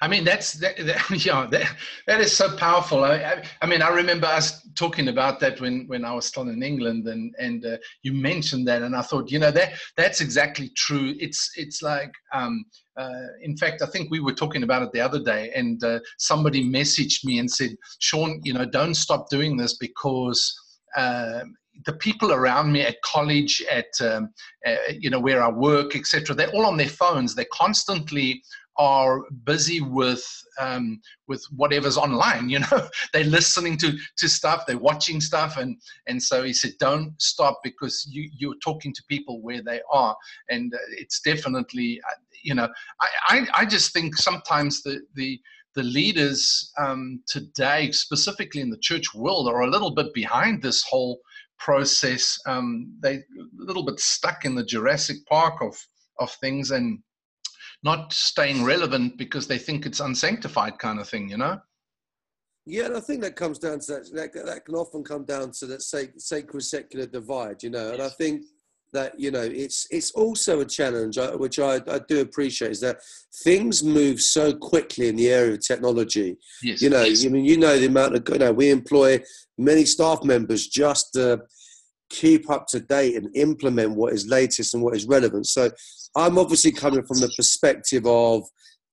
I 0.00 0.08
mean, 0.08 0.24
that's 0.24 0.54
that, 0.54 0.76
that 0.78 1.10
yeah, 1.24 1.46
that, 1.50 1.76
that 2.06 2.20
is 2.20 2.36
so 2.36 2.56
powerful. 2.56 3.04
I, 3.04 3.16
I, 3.16 3.42
I 3.62 3.66
mean, 3.66 3.82
I 3.82 3.88
remember 3.88 4.26
us 4.26 4.66
talking 4.74 5.08
about 5.08 5.40
that 5.40 5.60
when, 5.60 5.86
when 5.86 6.04
I 6.04 6.12
was 6.14 6.26
still 6.26 6.48
in 6.48 6.62
England, 6.62 7.06
and 7.06 7.34
and 7.38 7.64
uh, 7.64 7.76
you 8.02 8.12
mentioned 8.12 8.66
that, 8.68 8.82
and 8.82 8.96
I 8.96 9.02
thought, 9.02 9.30
you 9.30 9.38
know, 9.38 9.50
that 9.50 9.74
that's 9.96 10.20
exactly 10.20 10.70
true. 10.76 11.14
It's 11.18 11.52
it's 11.56 11.82
like, 11.82 12.12
um, 12.32 12.64
uh, 12.96 13.26
in 13.42 13.56
fact, 13.56 13.82
I 13.82 13.86
think 13.86 14.10
we 14.10 14.20
were 14.20 14.34
talking 14.34 14.62
about 14.62 14.82
it 14.82 14.92
the 14.92 15.00
other 15.00 15.22
day, 15.22 15.52
and 15.54 15.82
uh, 15.84 16.00
somebody 16.18 16.68
messaged 16.68 17.24
me 17.24 17.38
and 17.38 17.50
said, 17.50 17.76
Sean, 18.00 18.40
you 18.42 18.52
know, 18.52 18.64
don't 18.64 18.94
stop 18.94 19.30
doing 19.30 19.56
this 19.56 19.76
because. 19.76 20.58
Um, 20.96 21.54
the 21.86 21.92
people 21.94 22.32
around 22.32 22.70
me 22.70 22.82
at 22.82 23.00
college, 23.02 23.64
at 23.70 23.88
um, 24.02 24.30
uh, 24.66 24.76
you 24.98 25.10
know 25.10 25.20
where 25.20 25.42
I 25.42 25.50
work, 25.50 25.96
etc. 25.96 26.34
They're 26.34 26.50
all 26.50 26.66
on 26.66 26.76
their 26.76 26.88
phones. 26.88 27.34
They're 27.34 27.46
constantly 27.52 28.42
are 28.76 29.22
busy 29.44 29.80
with 29.80 30.24
um, 30.60 31.00
with 31.28 31.44
whatever's 31.56 31.96
online. 31.96 32.48
You 32.52 32.60
know, 32.60 32.88
they're 33.12 33.24
listening 33.24 33.76
to 33.78 33.92
to 34.18 34.28
stuff, 34.28 34.64
they're 34.66 34.78
watching 34.78 35.20
stuff, 35.20 35.56
and 35.56 35.76
and 36.06 36.22
so 36.22 36.42
he 36.42 36.52
said, 36.52 36.72
don't 36.78 37.14
stop 37.20 37.60
because 37.62 38.06
you 38.10 38.28
you're 38.36 38.58
talking 38.62 38.92
to 38.94 39.02
people 39.08 39.40
where 39.40 39.62
they 39.62 39.80
are, 39.90 40.16
and 40.50 40.72
uh, 40.74 40.78
it's 40.98 41.20
definitely 41.20 42.00
uh, 42.08 42.14
you 42.42 42.54
know 42.54 42.68
I, 43.00 43.08
I 43.28 43.46
I 43.60 43.64
just 43.64 43.92
think 43.92 44.16
sometimes 44.16 44.82
the 44.82 45.00
the 45.14 45.40
the 45.74 45.82
leaders 45.82 46.70
um, 46.78 47.22
today, 47.26 47.90
specifically 47.92 48.60
in 48.60 48.68
the 48.68 48.78
church 48.78 49.14
world, 49.14 49.48
are 49.48 49.62
a 49.62 49.70
little 49.70 49.94
bit 49.94 50.12
behind 50.12 50.60
this 50.60 50.82
whole 50.82 51.20
process. 51.58 52.38
Um, 52.46 52.92
they 53.00 53.14
a 53.14 53.22
little 53.54 53.84
bit 53.84 53.98
stuck 54.00 54.44
in 54.44 54.54
the 54.54 54.64
Jurassic 54.64 55.16
Park 55.26 55.62
of 55.62 55.74
of 56.18 56.30
things 56.32 56.70
and 56.70 56.98
not 57.82 58.12
staying 58.12 58.64
relevant 58.64 59.18
because 59.18 59.46
they 59.46 59.58
think 59.58 59.86
it's 59.86 60.00
unsanctified 60.00 60.78
kind 60.78 61.00
of 61.00 61.08
thing, 61.08 61.28
you 61.28 61.36
know? 61.36 61.60
Yeah, 62.64 62.86
and 62.86 62.96
I 62.96 63.00
think 63.00 63.22
that 63.22 63.34
comes 63.34 63.58
down 63.58 63.80
to 63.80 63.92
that. 63.92 64.12
That, 64.12 64.46
that 64.46 64.64
can 64.64 64.76
often 64.76 65.02
come 65.02 65.24
down 65.24 65.50
to 65.58 65.66
that 65.66 65.82
sac- 65.82 66.18
sacred 66.18 66.62
secular 66.62 67.06
divide, 67.06 67.62
you 67.62 67.70
know. 67.70 67.92
And 67.92 68.00
I 68.00 68.08
think 68.08 68.44
that 68.92 69.18
you 69.18 69.32
know 69.32 69.42
it's 69.42 69.86
it's 69.90 70.12
also 70.12 70.60
a 70.60 70.64
challenge, 70.64 71.18
uh, 71.18 71.32
which 71.32 71.58
I, 71.58 71.80
I 71.88 71.98
do 72.06 72.20
appreciate, 72.20 72.70
is 72.70 72.80
that 72.80 72.98
things 73.42 73.82
move 73.82 74.20
so 74.20 74.54
quickly 74.54 75.08
in 75.08 75.16
the 75.16 75.30
area 75.30 75.54
of 75.54 75.66
technology. 75.66 76.36
Yes. 76.62 76.80
You 76.82 76.90
know, 76.90 77.02
yes. 77.02 77.26
I 77.26 77.30
mean, 77.30 77.44
you 77.44 77.56
know 77.56 77.76
the 77.76 77.86
amount 77.86 78.14
of 78.14 78.28
you 78.28 78.38
know 78.38 78.52
we 78.52 78.70
employ 78.70 79.20
many 79.58 79.84
staff 79.84 80.22
members 80.22 80.68
just 80.68 81.14
to 81.14 81.42
keep 82.12 82.50
up 82.50 82.66
to 82.68 82.78
date 82.78 83.16
and 83.16 83.34
implement 83.34 83.96
what 83.96 84.12
is 84.12 84.26
latest 84.28 84.74
and 84.74 84.82
what 84.82 84.94
is 84.94 85.06
relevant. 85.06 85.46
So 85.46 85.70
I'm 86.14 86.38
obviously 86.38 86.70
coming 86.70 87.02
from 87.04 87.18
the 87.18 87.32
perspective 87.36 88.06
of 88.06 88.44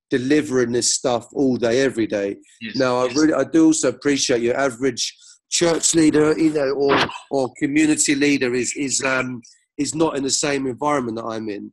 delivering 0.09 0.71
this 0.71 0.95
stuff 0.95 1.27
all 1.33 1.57
day, 1.57 1.81
every 1.81 2.07
day. 2.07 2.37
yes. 2.61 2.75
Now, 2.75 2.99
I 2.99 3.07
really, 3.07 3.33
I 3.33 3.43
do 3.43 3.65
also 3.67 3.89
appreciate 3.89 4.41
your 4.41 4.57
average 4.57 5.15
church 5.51 5.93
leader, 5.93 6.37
you 6.37 6.53
know, 6.53 6.71
or 6.71 6.97
or 7.29 7.53
community 7.57 8.15
leader 8.15 8.53
is 8.53 8.73
is 8.75 9.03
um 9.03 9.41
is 9.77 9.93
not 9.93 10.15
in 10.15 10.23
the 10.23 10.29
same 10.29 10.65
environment 10.65 11.17
that 11.17 11.25
I'm 11.25 11.49
in. 11.49 11.71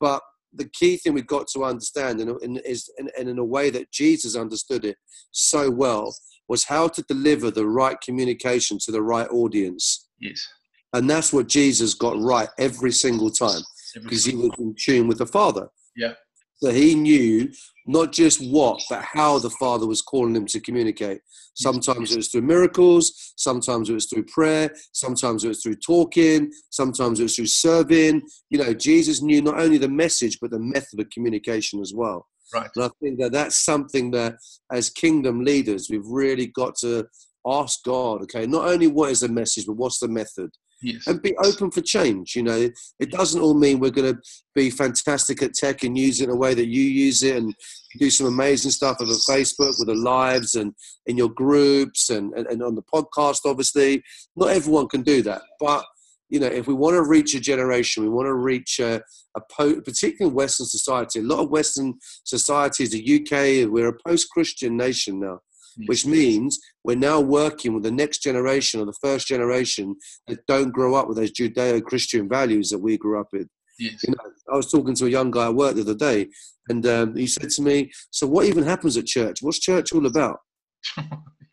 But 0.00 0.22
the 0.52 0.68
key 0.70 0.96
thing 0.96 1.12
we've 1.12 1.26
got 1.26 1.46
to 1.48 1.64
understand, 1.64 2.20
and, 2.20 2.30
and 2.42 2.60
is 2.64 2.90
and, 2.98 3.10
and 3.18 3.28
in 3.28 3.38
a 3.38 3.44
way 3.44 3.70
that 3.70 3.92
Jesus 3.92 4.36
understood 4.36 4.84
it 4.84 4.96
so 5.32 5.70
well, 5.70 6.14
was 6.48 6.64
how 6.64 6.88
to 6.88 7.02
deliver 7.02 7.50
the 7.50 7.66
right 7.66 8.00
communication 8.00 8.78
to 8.84 8.92
the 8.92 9.02
right 9.02 9.28
audience, 9.30 10.08
Yes. 10.20 10.46
And 10.92 11.08
that's 11.08 11.32
what 11.32 11.48
Jesus 11.48 11.94
got 11.94 12.18
right 12.18 12.48
every 12.58 12.92
single 12.92 13.30
time 13.30 13.60
because 13.94 14.24
he 14.24 14.34
was 14.36 14.50
in 14.58 14.74
tune 14.78 15.08
with 15.08 15.18
the 15.18 15.26
Father. 15.26 15.68
Yeah. 15.96 16.14
So 16.56 16.70
he 16.70 16.94
knew 16.94 17.50
not 17.86 18.12
just 18.12 18.40
what, 18.50 18.80
but 18.90 19.02
how 19.02 19.38
the 19.38 19.50
Father 19.50 19.86
was 19.86 20.02
calling 20.02 20.34
him 20.34 20.46
to 20.46 20.60
communicate. 20.60 21.20
Sometimes 21.54 22.12
it 22.12 22.16
was 22.16 22.28
through 22.28 22.42
miracles, 22.42 23.32
sometimes 23.36 23.90
it 23.90 23.94
was 23.94 24.06
through 24.06 24.24
prayer, 24.24 24.74
sometimes 24.92 25.44
it 25.44 25.48
was 25.48 25.62
through 25.62 25.76
talking, 25.76 26.52
sometimes 26.70 27.20
it 27.20 27.24
was 27.24 27.36
through 27.36 27.46
serving. 27.46 28.22
You 28.50 28.58
know, 28.58 28.74
Jesus 28.74 29.22
knew 29.22 29.40
not 29.40 29.58
only 29.58 29.78
the 29.78 29.88
message, 29.88 30.38
but 30.40 30.50
the 30.50 30.58
method 30.58 31.00
of 31.00 31.10
communication 31.10 31.80
as 31.80 31.92
well. 31.94 32.26
Right. 32.52 32.68
And 32.76 32.84
I 32.84 32.90
think 33.00 33.20
that 33.20 33.32
that's 33.32 33.64
something 33.64 34.10
that, 34.12 34.36
as 34.72 34.90
kingdom 34.90 35.44
leaders, 35.44 35.88
we've 35.90 36.06
really 36.06 36.46
got 36.46 36.76
to 36.76 37.06
ask 37.46 37.82
God, 37.84 38.22
okay, 38.22 38.46
not 38.46 38.68
only 38.68 38.86
what 38.86 39.10
is 39.10 39.20
the 39.20 39.28
message, 39.28 39.66
but 39.66 39.76
what's 39.76 39.98
the 39.98 40.08
method? 40.08 40.50
Yes. 40.80 41.06
and 41.06 41.20
be 41.20 41.36
open 41.38 41.70
for 41.70 41.80
change. 41.80 42.36
You 42.36 42.44
know, 42.44 42.68
it 43.00 43.10
doesn't 43.10 43.40
all 43.40 43.54
mean 43.54 43.80
we're 43.80 43.90
going 43.90 44.14
to 44.14 44.20
be 44.54 44.70
fantastic 44.70 45.42
at 45.42 45.54
tech 45.54 45.82
and 45.82 45.98
use 45.98 46.20
it 46.20 46.24
in 46.24 46.30
a 46.30 46.36
way 46.36 46.54
that 46.54 46.68
you 46.68 46.82
use 46.82 47.22
it 47.22 47.36
and 47.36 47.54
do 47.98 48.10
some 48.10 48.26
amazing 48.26 48.70
stuff 48.70 48.98
over 49.00 49.12
Facebook 49.12 49.74
with 49.78 49.88
the 49.88 49.94
lives 49.94 50.54
and 50.54 50.72
in 51.06 51.16
your 51.16 51.30
groups 51.30 52.10
and, 52.10 52.32
and, 52.34 52.46
and 52.46 52.62
on 52.62 52.74
the 52.74 52.82
podcast, 52.82 53.40
obviously. 53.44 54.02
Not 54.36 54.50
everyone 54.50 54.88
can 54.88 55.02
do 55.02 55.20
that. 55.22 55.42
But, 55.58 55.84
you 56.28 56.38
know, 56.38 56.46
if 56.46 56.68
we 56.68 56.74
want 56.74 56.94
to 56.94 57.02
reach 57.02 57.34
a 57.34 57.40
generation, 57.40 58.04
we 58.04 58.08
want 58.08 58.26
to 58.26 58.34
reach 58.34 58.78
a, 58.78 59.02
a 59.36 59.40
po- 59.50 59.80
particularly 59.80 60.34
Western 60.34 60.66
society, 60.66 61.18
a 61.18 61.22
lot 61.22 61.42
of 61.42 61.50
Western 61.50 61.94
societies, 62.24 62.90
the 62.90 63.20
UK, 63.20 63.68
we're 63.70 63.88
a 63.88 63.98
post 64.06 64.30
Christian 64.30 64.76
nation 64.76 65.18
now 65.20 65.40
which 65.86 66.06
means 66.06 66.58
we're 66.84 66.96
now 66.96 67.20
working 67.20 67.72
with 67.74 67.82
the 67.84 67.90
next 67.90 68.18
generation 68.22 68.80
or 68.80 68.86
the 68.86 68.98
first 69.00 69.26
generation 69.28 69.94
that 70.26 70.44
don't 70.46 70.72
grow 70.72 70.94
up 70.94 71.06
with 71.08 71.16
those 71.16 71.32
Judeo-Christian 71.32 72.28
values 72.28 72.70
that 72.70 72.78
we 72.78 72.98
grew 72.98 73.20
up 73.20 73.28
with. 73.32 73.46
yes. 73.78 74.02
You 74.04 74.12
know, 74.14 74.30
I 74.52 74.56
was 74.56 74.70
talking 74.70 74.94
to 74.96 75.06
a 75.06 75.10
young 75.10 75.30
guy 75.30 75.46
at 75.46 75.54
work 75.54 75.74
the 75.76 75.82
other 75.82 75.94
day, 75.94 76.28
and 76.68 76.84
um, 76.86 77.16
he 77.16 77.26
said 77.26 77.50
to 77.50 77.62
me, 77.62 77.90
"So 78.10 78.26
what 78.26 78.46
even 78.46 78.64
happens 78.64 78.96
at 78.96 79.06
church? 79.06 79.38
What's 79.42 79.58
church 79.60 79.92
all 79.92 80.06
about?" 80.06 80.38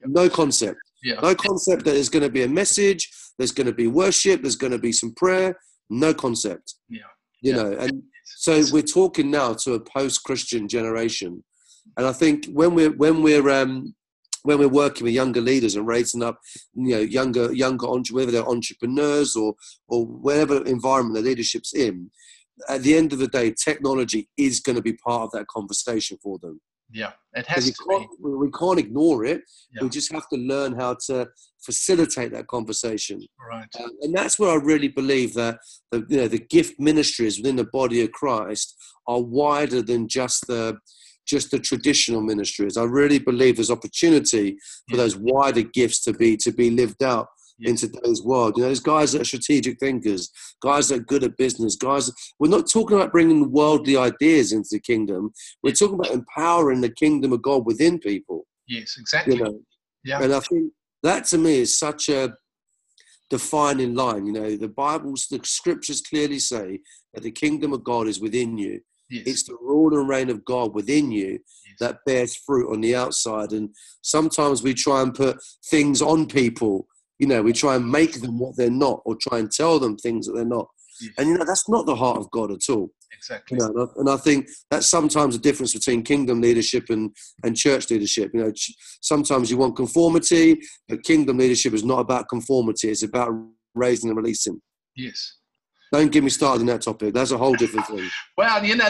No 0.08 0.30
concept. 0.30 0.78
Yeah. 1.04 1.20
No 1.22 1.34
concept 1.34 1.84
that 1.86 1.92
there's 1.94 2.10
going 2.10 2.22
to 2.24 2.30
be 2.30 2.44
a 2.44 2.48
message, 2.48 3.10
there's 3.40 3.52
going 3.52 3.66
to 3.68 3.74
be 3.74 3.88
worship, 3.88 4.42
there's 4.44 4.56
going 4.56 4.72
to 4.72 4.78
be 4.78 4.92
some 4.92 5.14
prayer. 5.16 5.58
No 5.90 6.14
concept. 6.14 6.76
Yeah. 6.90 7.00
You 7.42 7.52
Yeah. 7.56 7.64
know, 7.64 7.72
and 7.80 8.04
so 8.24 8.62
we're 8.72 8.84
talking 8.84 9.32
now 9.32 9.54
to 9.54 9.74
a 9.74 9.80
post-Christian 9.80 10.68
generation, 10.68 11.44
and 11.98 12.06
I 12.06 12.14
think 12.14 12.46
when 12.48 12.76
we're 12.76 12.92
when 12.92 13.24
we're 13.24 13.50
um, 13.50 13.96
when 14.46 14.60
we're 14.60 14.68
working 14.68 15.04
with 15.04 15.14
younger 15.14 15.42
leaders 15.42 15.76
and 15.76 15.88
raising 15.88 16.24
up, 16.24 16.40
you 16.74 16.96
know, 16.96 17.02
younger 17.02 17.52
younger 17.54 17.88
whether 18.12 18.32
they're 18.32 18.48
entrepreneurs 18.48 19.36
or 19.36 19.56
or 19.88 20.06
whatever 20.06 20.64
environment 20.66 21.16
their 21.16 21.24
leadership's 21.24 21.74
in, 21.74 22.10
at 22.70 22.84
the 22.84 22.96
end 22.96 23.14
of 23.14 23.20
the 23.20 23.28
day, 23.28 23.52
technology 23.52 24.30
is 24.38 24.60
going 24.60 24.76
to 24.76 24.82
be 24.82 24.94
part 24.94 25.24
of 25.24 25.32
that 25.32 25.48
conversation 25.48 26.18
for 26.22 26.38
them. 26.40 26.62
Yeah. 26.92 27.14
It 27.34 27.48
has 27.48 27.66
we 27.66 27.72
to 27.72 27.78
can't, 27.90 28.10
be. 28.12 28.18
we 28.22 28.36
we 28.36 28.52
can't 28.52 28.80
ignore 28.80 29.26
it. 29.26 29.42
Yeah. 29.74 29.84
We 29.84 29.90
just 29.90 30.12
have 30.12 30.30
to 30.30 30.38
learn 30.38 30.80
how 30.80 30.98
to 31.08 31.28
facilitate 31.64 32.32
that 32.34 32.48
conversation. 32.48 33.20
Right. 33.50 33.68
Um, 33.80 33.92
and 34.02 34.16
that's 34.16 34.38
where 34.38 34.52
I 34.52 34.64
really 34.64 34.88
believe 34.88 35.34
that 35.34 35.58
the, 35.92 36.06
you 36.10 36.18
know, 36.18 36.28
the 36.28 36.40
gift 36.40 36.80
ministries 36.80 37.38
within 37.38 37.56
the 37.56 37.70
body 37.74 38.04
of 38.04 38.12
Christ 38.12 38.76
are 39.08 39.22
wider 39.22 39.82
than 39.82 40.08
just 40.08 40.46
the 40.48 40.78
just 41.26 41.52
the 41.52 41.60
traditional 41.60 42.22
ministries. 42.22 42.78
I 42.78 42.84
really 42.84 43.20
believe 43.20 43.56
there's 43.56 43.72
opportunity 43.72 44.58
for 44.90 44.98
those 44.98 45.16
wider 45.18 45.64
gifts 45.64 46.04
to 46.04 46.14
be 46.14 46.38
to 46.38 46.52
be 46.52 46.70
lived 46.70 47.04
out 47.04 47.28
Yeah. 47.58 47.70
in 47.72 47.76
today's 47.78 48.22
world. 48.22 48.58
You 48.58 48.64
know, 48.64 48.68
there's 48.70 48.80
guys 48.80 49.12
that 49.14 49.22
are 49.22 49.26
strategic 49.26 49.80
thinkers, 49.80 50.30
guys 50.62 50.90
that 50.90 51.00
are 51.00 51.04
good 51.04 51.24
at 51.24 51.38
business, 51.38 51.76
guys. 51.76 52.12
We're 52.40 52.50
not 52.50 52.70
talking 52.70 52.98
about 52.98 53.12
bringing 53.12 53.52
worldly 53.52 53.98
ideas 53.98 54.52
into 54.52 54.70
the 54.72 54.80
kingdom. 54.80 55.32
We're 55.64 55.74
talking 55.74 55.96
about 55.96 56.12
empowering 56.12 56.82
the 56.82 56.90
kingdom 56.90 57.34
of 57.34 57.42
God 57.42 57.66
within 57.66 58.00
people. 58.00 58.46
Yes, 58.68 58.96
exactly. 59.00 59.36
You 59.38 59.44
know, 59.44 59.60
yeah. 60.04 60.22
and 60.22 60.34
I 60.34 60.40
think 60.42 60.74
that 61.04 61.26
to 61.26 61.38
me 61.38 61.60
is 61.60 61.78
such 61.78 62.10
a 62.10 62.36
defining 63.30 63.96
line. 63.96 64.26
You 64.26 64.34
know, 64.34 64.56
the 64.56 64.68
Bible's, 64.68 65.28
the 65.30 65.40
scriptures 65.44 66.02
clearly 66.02 66.40
say 66.40 66.80
that 67.14 67.24
the 67.24 67.32
kingdom 67.32 67.74
of 67.74 67.84
God 67.84 68.08
is 68.08 68.20
within 68.20 68.58
you. 68.58 68.82
Yes. 69.10 69.24
It's 69.26 69.44
the 69.44 69.58
rule 69.62 69.98
and 69.98 70.08
reign 70.10 70.30
of 70.30 70.44
God 70.46 70.74
within 70.74 71.12
you 71.12 71.32
yes. 71.32 71.76
that 71.80 72.00
bears 72.06 72.36
fruit 72.36 72.72
on 72.72 72.82
the 72.82 72.96
outside. 72.96 73.52
And 73.52 73.70
sometimes 74.02 74.64
we 74.64 74.74
try 74.74 75.02
and 75.02 75.14
put 75.14 75.38
things 75.70 76.02
on 76.02 76.28
people. 76.28 76.88
You 77.20 77.28
know, 77.28 77.42
we 77.42 77.54
try 77.54 77.76
and 77.76 77.90
make 77.90 78.22
them 78.22 78.40
what 78.40 78.58
they're 78.58 78.70
not, 78.70 79.02
or 79.06 79.16
try 79.16 79.40
and 79.40 79.52
tell 79.52 79.80
them 79.80 79.98
things 79.98 80.28
that 80.28 80.34
they're 80.34 80.46
not. 80.46 80.68
Yes. 81.02 81.12
And 81.18 81.30
you 81.30 81.38
know, 81.38 81.46
that's 81.46 81.68
not 81.70 81.86
the 81.86 81.96
heart 81.96 82.18
of 82.18 82.30
God 82.32 82.52
at 82.52 82.70
all. 82.70 82.90
exactly. 83.12 83.58
You 83.58 83.60
know, 83.60 83.70
and 83.70 83.80
I, 83.80 84.00
and 84.00 84.10
I 84.10 84.18
think 84.18 84.48
that's 84.70 84.88
sometimes 84.88 85.36
the 85.36 85.42
difference 85.42 85.74
between 85.74 86.04
kingdom 86.04 86.42
leadership 86.42 86.86
and, 86.90 87.16
and 87.44 87.56
church 87.56 87.90
leadership. 87.90 88.32
You 88.34 88.44
know, 88.44 88.52
ch- 88.52 88.76
sometimes 89.02 89.52
you 89.52 89.58
want 89.58 89.76
conformity, 89.76 90.60
but 90.88 91.04
kingdom 91.04 91.38
leadership 91.38 91.74
is 91.74 91.84
not 91.84 92.00
about 92.00 92.30
conformity. 92.30 92.90
It's 92.90 93.04
about 93.04 93.32
raising 93.74 94.10
and 94.10 94.18
releasing. 94.18 94.62
Yes. 94.96 95.38
Don't 95.98 96.12
get 96.12 96.26
me 96.26 96.30
started 96.30 96.60
on 96.60 96.66
that 96.68 96.82
topic. 96.82 97.14
That's 97.14 97.32
a 97.32 97.38
whole 97.38 97.56
different 97.56 97.88
thing. 97.88 98.10
Well, 98.38 98.66
you 98.66 98.76
know, 98.76 98.90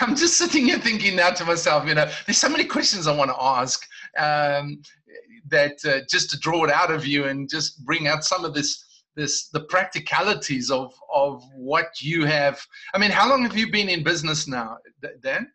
I'm 0.00 0.16
just 0.16 0.38
sitting 0.38 0.64
here 0.64 0.78
thinking 0.78 1.16
now 1.16 1.30
to 1.30 1.44
myself, 1.44 1.86
you 1.86 1.94
know, 1.94 2.10
there's 2.26 2.38
so 2.38 2.48
many 2.48 2.64
questions 2.64 3.06
I 3.06 3.14
want 3.14 3.30
to 3.30 3.36
ask 3.38 3.86
um, 4.16 4.80
that 5.48 5.76
uh, 5.84 6.00
just 6.08 6.30
to 6.30 6.38
draw 6.38 6.64
it 6.64 6.70
out 6.70 6.90
of 6.90 7.06
you 7.06 7.26
and 7.26 7.48
just 7.48 7.84
bring 7.84 8.08
out 8.08 8.24
some 8.24 8.46
of 8.46 8.54
this, 8.54 9.02
this, 9.16 9.48
the 9.48 9.64
practicalities 9.64 10.70
of, 10.70 10.94
of 11.12 11.44
what 11.54 12.00
you 12.00 12.24
have. 12.24 12.58
I 12.94 12.98
mean, 12.98 13.10
how 13.10 13.28
long 13.28 13.42
have 13.42 13.56
you 13.56 13.70
been 13.70 13.90
in 13.90 14.02
business 14.02 14.48
now, 14.48 14.78
Dan? 15.20 15.50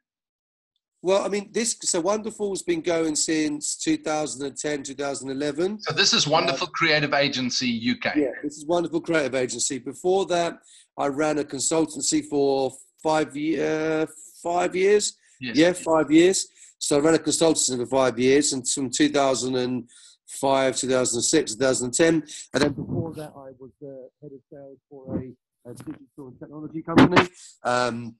Well, 1.06 1.24
I 1.24 1.28
mean, 1.28 1.52
this 1.52 1.78
so 1.84 2.02
wonderful's 2.02 2.64
been 2.64 2.82
going 2.82 3.16
since 3.16 3.76
2010, 3.76 4.82
2011. 4.82 5.82
So 5.84 5.94
this 5.94 6.14
is 6.14 6.28
Wonderful 6.28 6.66
Creative 6.66 7.14
Agency 7.14 7.70
UK. 7.92 8.16
Yeah, 8.16 8.32
this 8.42 8.58
is 8.58 8.66
wonderful 8.66 9.02
creative 9.02 9.36
agency. 9.36 9.78
Before 9.78 10.26
that, 10.26 10.58
I 10.98 11.06
ran 11.06 11.38
a 11.38 11.44
consultancy 11.44 12.26
for 12.26 12.72
five 13.04 13.38
year, 13.38 14.08
five 14.42 14.76
years. 14.76 15.16
Yes. 15.40 15.56
Yeah, 15.56 15.74
five 15.74 16.10
years. 16.10 16.48
So 16.80 16.98
I 16.98 17.02
ran 17.02 17.14
a 17.14 17.20
consultancy 17.20 17.78
for 17.78 17.86
five 17.86 18.18
years, 18.18 18.54
and 18.54 18.68
from 18.68 18.90
2005, 18.90 20.76
2006, 20.76 21.52
2010, 21.54 22.24
and 22.56 22.64
then 22.64 22.72
before 22.72 23.14
that, 23.14 23.32
I 23.38 23.52
was 23.60 23.70
the 23.80 24.10
head 24.24 24.32
of 24.34 24.42
sales 24.52 24.80
for 24.90 25.20
a, 25.20 25.70
a 25.70 25.74
digital 25.76 26.30
and 26.30 26.40
technology 26.40 26.82
company 26.82 27.30
um, 27.64 28.16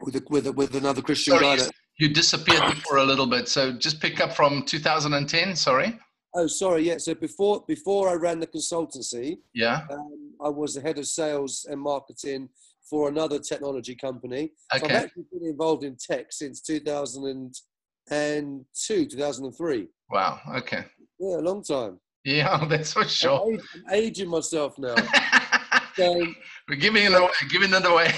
with 0.00 0.16
a, 0.16 0.22
with 0.28 0.48
a, 0.48 0.52
with 0.52 0.74
another 0.74 1.00
Christian 1.00 1.38
Sorry, 1.38 1.58
guy. 1.58 1.62
That, 1.62 1.70
you 1.98 2.08
disappeared 2.12 2.76
for 2.88 2.96
a 2.98 3.04
little 3.04 3.26
bit. 3.26 3.48
So 3.48 3.72
just 3.72 4.00
pick 4.00 4.20
up 4.20 4.32
from 4.34 4.62
2010. 4.64 5.54
Sorry. 5.56 5.98
oh, 6.34 6.46
sorry, 6.48 6.82
yeah. 6.88 6.98
So 6.98 7.14
before 7.14 7.64
before 7.68 8.08
I 8.08 8.14
ran 8.14 8.40
the 8.40 8.46
consultancy, 8.46 9.38
Yeah. 9.54 9.82
um, 9.90 10.32
I 10.44 10.48
was 10.48 10.74
the 10.74 10.80
head 10.80 10.98
of 10.98 11.06
sales 11.06 11.66
and 11.70 11.80
marketing 11.80 12.48
for 12.90 13.08
another 13.08 13.38
technology 13.38 13.94
company. 13.94 14.52
So 14.76 14.84
I've 14.84 14.90
actually 14.90 15.24
been 15.32 15.46
involved 15.48 15.84
in 15.84 15.96
tech 15.96 16.32
since 16.32 16.60
2002, 16.60 19.06
2003. 19.06 19.88
Wow. 20.10 20.40
Okay. 20.56 20.84
Yeah, 21.18 21.36
a 21.36 21.38
long 21.48 21.62
time. 21.62 21.98
Yeah, 22.24 22.64
that's 22.68 22.92
for 22.92 23.04
sure. 23.04 23.40
I'm, 23.46 23.54
ag- 23.54 23.60
I'm 23.88 23.94
aging 23.94 24.28
myself 24.28 24.76
now. 24.78 24.96
So, 25.96 26.26
We're 26.68 26.74
giving 26.74 27.04
it 27.04 27.12
away. 27.14 27.30
Giving 27.50 27.72
it 27.72 27.86
away. 27.86 28.12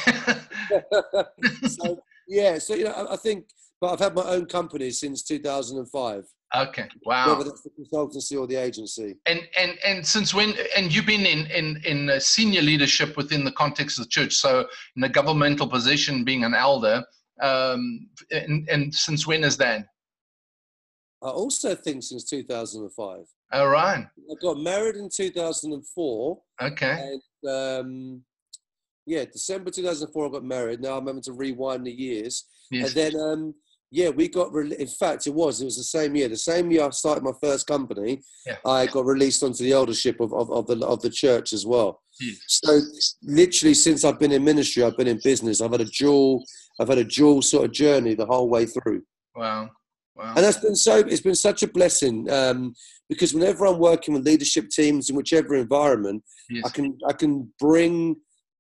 so, 1.68 1.98
yeah, 2.26 2.56
so 2.56 2.74
you 2.74 2.84
know, 2.84 2.92
I, 2.92 3.12
I 3.12 3.16
think, 3.16 3.44
but 3.80 3.92
I've 3.92 4.00
had 4.00 4.14
my 4.14 4.22
own 4.22 4.46
company 4.46 4.90
since 4.90 5.22
2005, 5.22 6.24
okay. 6.56 6.88
Wow. 7.04 7.28
whether 7.36 7.44
that's 7.50 7.62
the 7.62 7.70
consultancy 7.70 8.38
or 8.38 8.46
the 8.46 8.56
agency. 8.56 9.16
And 9.26 9.40
and 9.58 9.78
and 9.84 10.06
since 10.06 10.32
when? 10.32 10.54
And 10.76 10.94
you've 10.94 11.06
been 11.06 11.26
in 11.26 11.46
in 11.46 11.82
in 11.84 12.20
senior 12.20 12.62
leadership 12.62 13.16
within 13.16 13.44
the 13.44 13.52
context 13.52 13.98
of 13.98 14.04
the 14.04 14.10
church. 14.10 14.34
So 14.36 14.66
in 14.96 15.04
a 15.04 15.08
governmental 15.08 15.68
position, 15.68 16.24
being 16.24 16.44
an 16.44 16.54
elder. 16.54 17.04
Um, 17.42 18.08
and 18.30 18.66
and 18.70 18.94
since 18.94 19.26
when 19.26 19.44
is 19.44 19.58
that? 19.58 19.86
I 21.22 21.28
also 21.28 21.74
think 21.74 22.02
since 22.02 22.24
2005. 22.24 23.26
All 23.52 23.68
right. 23.68 24.06
I 24.06 24.34
got 24.40 24.58
married 24.58 24.96
in 24.96 25.08
2004, 25.08 26.38
Okay. 26.62 27.18
and 27.44 27.50
um, 27.50 28.22
yeah, 29.06 29.24
December 29.24 29.70
2004 29.70 30.26
I 30.26 30.30
got 30.30 30.44
married. 30.44 30.80
Now 30.80 30.96
I'm 30.98 31.06
having 31.06 31.22
to 31.22 31.32
rewind 31.32 31.86
the 31.86 31.92
years. 31.92 32.44
Yes. 32.70 32.88
And 32.88 32.96
then, 32.96 33.20
um, 33.20 33.54
yeah, 33.90 34.09
we 34.09 34.29
got. 34.29 34.53
Re- 34.53 34.75
in 34.79 34.87
fact, 34.87 35.27
it 35.27 35.35
was. 35.35 35.61
It 35.61 35.64
was 35.64 35.77
the 35.77 35.85
same 35.85 36.16
year. 36.16 36.29
The 36.29 36.37
same 36.37 36.70
year 36.70 36.85
I 36.85 36.90
started 36.90 37.22
my 37.25 37.33
first 37.40 37.66
company, 37.66 38.20
Yeah. 38.46 38.57
I 38.64 38.87
got 38.87 39.07
released 39.07 39.42
onto 39.42 39.62
the 39.64 39.72
eldership 39.72 40.20
of, 40.20 40.33
of, 40.33 40.51
of 40.51 40.66
the 40.66 40.85
of 40.87 41.01
the 41.03 41.11
church 41.11 41.53
as 41.53 41.64
well. 41.66 42.03
Yes. 42.20 42.37
So, 42.49 42.81
literally, 43.22 43.75
since 43.75 44.05
I've 44.05 44.18
been 44.18 44.33
in 44.33 44.42
ministry, 44.44 44.83
I've 44.83 44.96
been 44.96 45.07
in 45.09 45.20
business. 45.22 45.61
I've 45.61 45.72
had 45.72 45.81
a 45.83 45.85
dual. 45.87 46.44
I've 46.81 46.88
had 46.88 46.99
a 46.99 47.05
dual 47.05 47.42
sort 47.42 47.64
of 47.64 47.72
journey 47.72 48.14
the 48.14 48.27
whole 48.27 48.49
way 48.51 48.66
through, 48.66 49.03
Wow. 49.35 49.70
Wow. 50.14 50.35
and 50.37 50.44
that's 50.44 50.59
been 50.59 50.77
so. 50.77 50.99
It's 50.99 51.20
been 51.20 51.35
such 51.35 51.62
a 51.62 51.68
blessing 51.68 52.31
um, 52.31 52.75
because 53.09 53.33
whenever 53.35 53.66
I'm 53.66 53.79
working 53.79 54.14
with 54.14 54.27
leadership 54.27 54.68
teams 54.70 55.09
in 55.11 55.16
whichever 55.16 55.55
environment, 55.55 56.22
Yes. 56.51 56.64
I 56.66 56.70
can 56.70 56.99
I 57.09 57.12
can 57.12 57.53
bring 57.61 58.16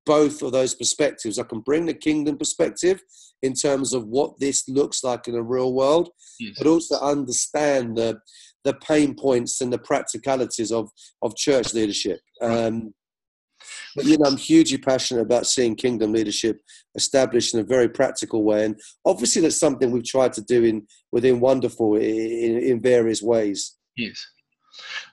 both 0.06 0.40
of 0.42 0.52
those 0.52 0.74
perspectives. 0.74 1.38
I 1.38 1.42
can 1.42 1.60
bring 1.60 1.84
the 1.84 1.94
kingdom 1.94 2.38
perspective 2.38 3.02
in 3.42 3.52
terms 3.52 3.92
of 3.92 4.06
what 4.06 4.38
this 4.38 4.66
looks 4.68 5.04
like 5.04 5.28
in 5.28 5.34
a 5.34 5.42
real 5.42 5.74
world, 5.74 6.08
Yes. 6.40 6.54
but 6.56 6.66
also 6.66 6.98
understand 7.00 7.96
the 7.96 8.20
the 8.64 8.74
pain 8.74 9.14
points 9.14 9.60
and 9.60 9.72
the 9.72 9.78
practicalities 9.78 10.72
of 10.72 10.90
of 11.22 11.36
church 11.36 11.74
leadership. 11.74 12.20
Um, 12.40 12.94
but 13.94 14.04
you 14.04 14.16
know, 14.18 14.26
I'm 14.28 14.36
hugely 14.36 14.78
passionate 14.78 15.22
about 15.22 15.46
seeing 15.46 15.74
kingdom 15.74 16.12
leadership 16.12 16.60
established 16.94 17.54
in 17.54 17.60
a 17.60 17.64
very 17.64 17.88
practical 17.88 18.44
way, 18.44 18.64
and 18.64 18.78
obviously 19.04 19.42
that's 19.42 19.58
something 19.58 19.90
we've 19.90 20.04
tried 20.04 20.32
to 20.34 20.42
do 20.42 20.64
in 20.64 20.86
within 21.12 21.40
Wonderful 21.40 21.96
in, 21.96 22.58
in 22.58 22.80
various 22.80 23.22
ways. 23.22 23.76
Yes. 23.96 24.24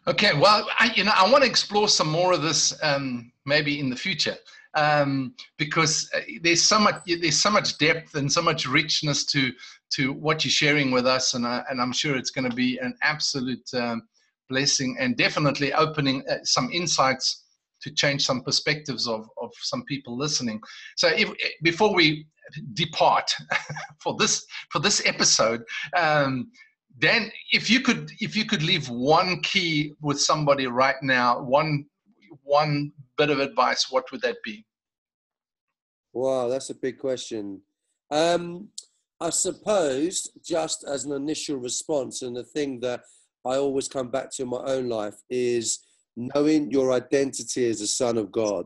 Okay. 0.08 0.34
Well, 0.38 0.68
I, 0.78 0.92
you 0.96 1.06
know, 1.06 1.14
I 1.16 1.30
want 1.32 1.44
to 1.44 1.50
explore 1.50 1.88
some 1.88 2.10
more 2.10 2.34
of 2.34 2.42
this 2.42 2.78
um, 2.84 3.32
maybe 3.46 3.80
in 3.80 3.90
the 3.90 3.96
future 3.96 4.36
um, 4.76 5.34
because 5.58 6.10
uh, 6.16 6.22
there's 6.42 6.64
so 6.64 6.80
much 6.80 6.96
there's 7.06 7.42
so 7.42 7.52
much 7.52 7.78
depth 7.78 8.16
and 8.16 8.32
so 8.32 8.42
much 8.42 8.68
richness 8.68 9.26
to 9.28 9.52
to 9.92 10.14
what 10.14 10.44
you're 10.44 10.52
sharing 10.52 10.92
with 10.92 11.06
us, 11.06 11.34
and 11.34 11.46
I, 11.46 11.64
and 11.70 11.82
I'm 11.82 11.94
sure 11.94 12.16
it's 12.16 12.32
going 12.32 12.50
to 12.50 12.56
be 12.56 12.78
an 12.80 12.96
absolute 13.04 13.68
um, 13.76 14.04
blessing 14.50 14.98
and 15.00 15.16
definitely 15.18 15.74
opening 15.74 16.24
uh, 16.30 16.38
some 16.44 16.70
insights 16.72 17.46
to 17.82 17.92
change 17.92 18.26
some 18.26 18.42
perspectives 18.42 19.08
of 19.08 19.28
of 19.42 19.52
some 19.62 19.84
people 19.86 20.18
listening. 20.18 20.62
So, 20.96 21.10
if 21.10 21.30
before 21.62 21.94
we 21.94 22.26
depart 22.74 23.32
for 24.00 24.16
this 24.18 24.46
for 24.72 24.80
this 24.80 25.02
episode. 25.06 25.64
Um, 25.96 26.52
Dan, 27.00 27.32
if 27.52 27.70
you 27.70 27.82
could, 27.82 28.12
if 28.20 28.36
you 28.36 28.46
could 28.46 28.62
leave 28.62 28.88
one 28.88 29.42
key 29.42 29.94
with 30.02 30.22
somebody 30.22 30.68
right 30.68 31.02
now, 31.02 31.42
one 31.42 31.86
one 32.44 32.92
bit 33.18 33.30
of 33.30 33.40
advice, 33.40 33.88
what 33.90 34.12
would 34.12 34.22
that 34.22 34.38
be? 34.44 34.66
Wow, 36.14 36.48
that's 36.48 36.70
a 36.70 36.76
big 36.76 37.00
question. 37.00 37.62
Um, 38.12 38.70
I 39.20 39.30
suppose 39.30 40.30
just 40.46 40.84
as 40.84 41.06
an 41.06 41.14
initial 41.14 41.58
response, 41.58 42.22
and 42.22 42.36
the 42.36 42.44
thing 42.44 42.80
that 42.82 43.02
I 43.46 43.56
always 43.56 43.88
come 43.88 44.10
back 44.10 44.30
to 44.32 44.44
in 44.44 44.50
my 44.50 44.64
own 44.66 44.90
life 44.90 45.16
is 45.30 45.80
knowing 46.16 46.72
your 46.72 46.92
identity 46.92 47.70
as 47.70 47.82
a 47.82 47.88
son 47.88 48.18
of 48.18 48.32
God. 48.32 48.66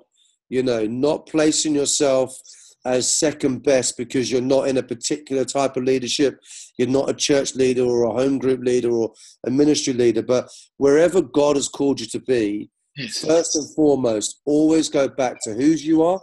You 0.50 0.64
know, 0.64 0.86
not 0.86 1.28
placing 1.28 1.76
yourself 1.76 2.38
as 2.86 3.12
second 3.12 3.64
best 3.64 3.98
because 3.98 4.32
you're 4.32 4.42
not 4.42 4.68
in 4.68 4.78
a 4.78 4.84
particular 4.84 5.44
type 5.44 5.76
of 5.76 5.84
leadership. 5.84 6.40
You're 6.78 6.88
not 6.88 7.10
a 7.10 7.14
church 7.14 7.56
leader 7.56 7.84
or 7.84 8.04
a 8.04 8.14
home 8.14 8.40
group 8.40 8.62
leader 8.62 8.90
or 8.90 9.14
a 9.46 9.52
ministry 9.52 9.94
leader, 9.94 10.22
but 10.22 10.50
wherever 10.78 11.22
God 11.22 11.58
has 11.58 11.68
called 11.68 12.00
you 12.00 12.06
to 12.08 12.20
be, 12.20 12.70
yes. 12.98 13.26
first 13.26 13.56
and 13.56 13.70
foremost, 13.76 14.42
always 14.46 14.90
go 14.90 15.08
back 15.08 15.38
to 15.44 15.54
whose 15.54 15.86
you 15.86 16.04
are 16.04 16.22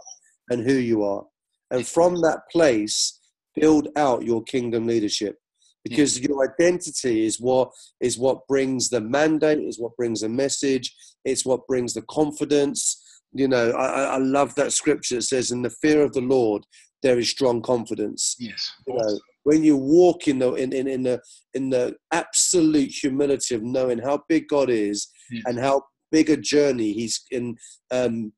and 0.49 0.63
who 0.63 0.73
you 0.73 1.03
are. 1.03 1.23
And 1.71 1.87
from 1.87 2.21
that 2.21 2.41
place, 2.51 3.19
build 3.55 3.87
out 3.95 4.25
your 4.25 4.43
kingdom 4.43 4.85
leadership. 4.85 5.37
Because 5.83 6.19
your 6.19 6.51
identity 6.51 7.25
is 7.25 7.39
what 7.39 7.69
is 8.01 8.17
what 8.17 8.47
brings 8.47 8.89
the 8.89 9.01
mandate 9.01 9.59
is 9.59 9.79
what 9.79 9.95
brings 9.95 10.21
the 10.21 10.29
message 10.29 10.91
it's 11.25 11.45
what 11.45 11.67
brings 11.67 11.93
the 11.93 12.03
confidence. 12.03 13.01
You 13.33 13.47
know 13.47 13.71
I, 13.71 14.15
I 14.15 14.17
love 14.17 14.55
that 14.55 14.71
scripture. 14.71 15.15
That 15.15 15.23
says 15.23 15.51
in 15.51 15.61
the 15.61 15.69
fear 15.69 16.01
of 16.01 16.13
the 16.13 16.21
lord 16.21 16.63
there 17.03 17.19
is 17.19 17.29
strong 17.29 17.61
confidence. 17.61 18.35
Yes. 18.39 18.71
You 18.87 18.95
know 18.95 19.19
when 19.43 19.63
you 19.63 19.77
walk 19.77 20.27
in 20.27 20.39
the 20.39 20.53
in, 20.53 20.73
in, 20.73 20.87
in 20.87 21.03
the 21.03 21.21
in 21.53 21.69
the 21.69 21.95
absolute 22.11 22.89
humility 22.89 23.53
of 23.53 23.61
knowing 23.61 23.99
how 23.99 24.23
big 24.27 24.47
god 24.47 24.69
is 24.69 25.07
yeah. 25.31 25.41
and 25.45 25.59
how 25.59 25.83
big 26.15 26.29
a 26.29 26.37
journey 26.37 26.91
he's 26.93 27.15
in 27.31 27.45
um 27.91 28.31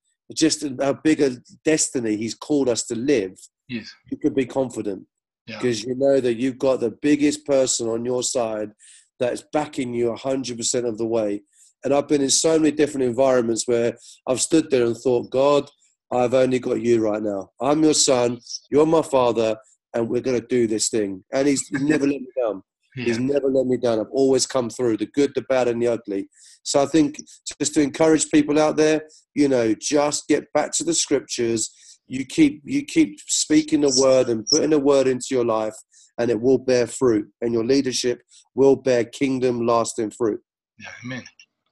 just 0.43 0.63
a 0.63 0.93
bigger 1.07 1.31
destiny 1.63 2.13
he's 2.17 2.37
called 2.47 2.69
us 2.69 2.81
to 2.89 2.95
live 2.95 3.35
yes 3.67 3.87
you 4.11 4.17
can 4.17 4.33
be 4.33 4.45
confident 4.45 5.01
because 5.47 5.83
yeah. 5.83 5.89
you 5.89 5.95
know 5.95 6.19
that 6.19 6.35
you've 6.35 6.59
got 6.59 6.79
the 6.79 6.91
biggest 7.01 7.45
person 7.45 7.87
on 7.87 8.05
your 8.05 8.21
side 8.21 8.71
that's 9.19 9.43
backing 9.53 9.93
you 9.93 10.13
100% 10.13 10.87
of 10.87 10.97
the 10.97 11.05
way. 11.05 11.41
And 11.83 11.93
I've 11.93 12.07
been 12.07 12.21
in 12.21 12.29
so 12.29 12.59
many 12.59 12.71
different 12.71 13.07
environments 13.07 13.67
where 13.67 13.97
I've 14.27 14.41
stood 14.41 14.69
there 14.69 14.85
and 14.85 14.97
thought, 14.97 15.29
God, 15.29 15.69
I've 16.11 16.33
only 16.33 16.59
got 16.59 16.81
you 16.81 17.01
right 17.01 17.21
now. 17.21 17.49
I'm 17.61 17.83
your 17.83 17.93
son, 17.93 18.39
you're 18.69 18.85
my 18.85 19.01
father, 19.01 19.57
and 19.93 20.09
we're 20.09 20.21
going 20.21 20.39
to 20.39 20.47
do 20.47 20.67
this 20.67 20.89
thing. 20.89 21.23
And 21.31 21.47
he's 21.47 21.63
never 21.71 22.05
let 22.05 22.21
me 22.21 22.27
down. 22.39 22.63
Yeah. 22.97 23.05
He's 23.05 23.19
never 23.19 23.47
let 23.47 23.67
me 23.67 23.77
down. 23.77 23.99
I've 23.99 24.11
always 24.11 24.45
come 24.45 24.69
through 24.69 24.97
the 24.97 25.05
good, 25.05 25.33
the 25.35 25.43
bad, 25.43 25.67
and 25.67 25.81
the 25.81 25.87
ugly. 25.87 26.27
So 26.63 26.81
I 26.81 26.85
think 26.87 27.21
just 27.61 27.73
to 27.75 27.81
encourage 27.81 28.29
people 28.29 28.59
out 28.59 28.75
there, 28.75 29.03
you 29.35 29.47
know, 29.47 29.73
just 29.79 30.27
get 30.27 30.51
back 30.53 30.71
to 30.73 30.83
the 30.83 30.93
scriptures 30.93 31.71
you 32.07 32.25
keep 32.25 32.61
you 32.63 32.83
keep 32.83 33.19
speaking 33.27 33.81
the 33.81 33.99
word 34.01 34.29
and 34.29 34.45
putting 34.47 34.69
the 34.71 34.79
word 34.79 35.07
into 35.07 35.27
your 35.31 35.45
life 35.45 35.75
and 36.17 36.31
it 36.31 36.41
will 36.41 36.57
bear 36.57 36.87
fruit 36.87 37.27
and 37.41 37.53
your 37.53 37.65
leadership 37.65 38.21
will 38.55 38.75
bear 38.75 39.03
kingdom 39.03 39.65
lasting 39.65 40.11
fruit 40.11 40.39
yeah 40.79 40.89
amen 41.05 41.23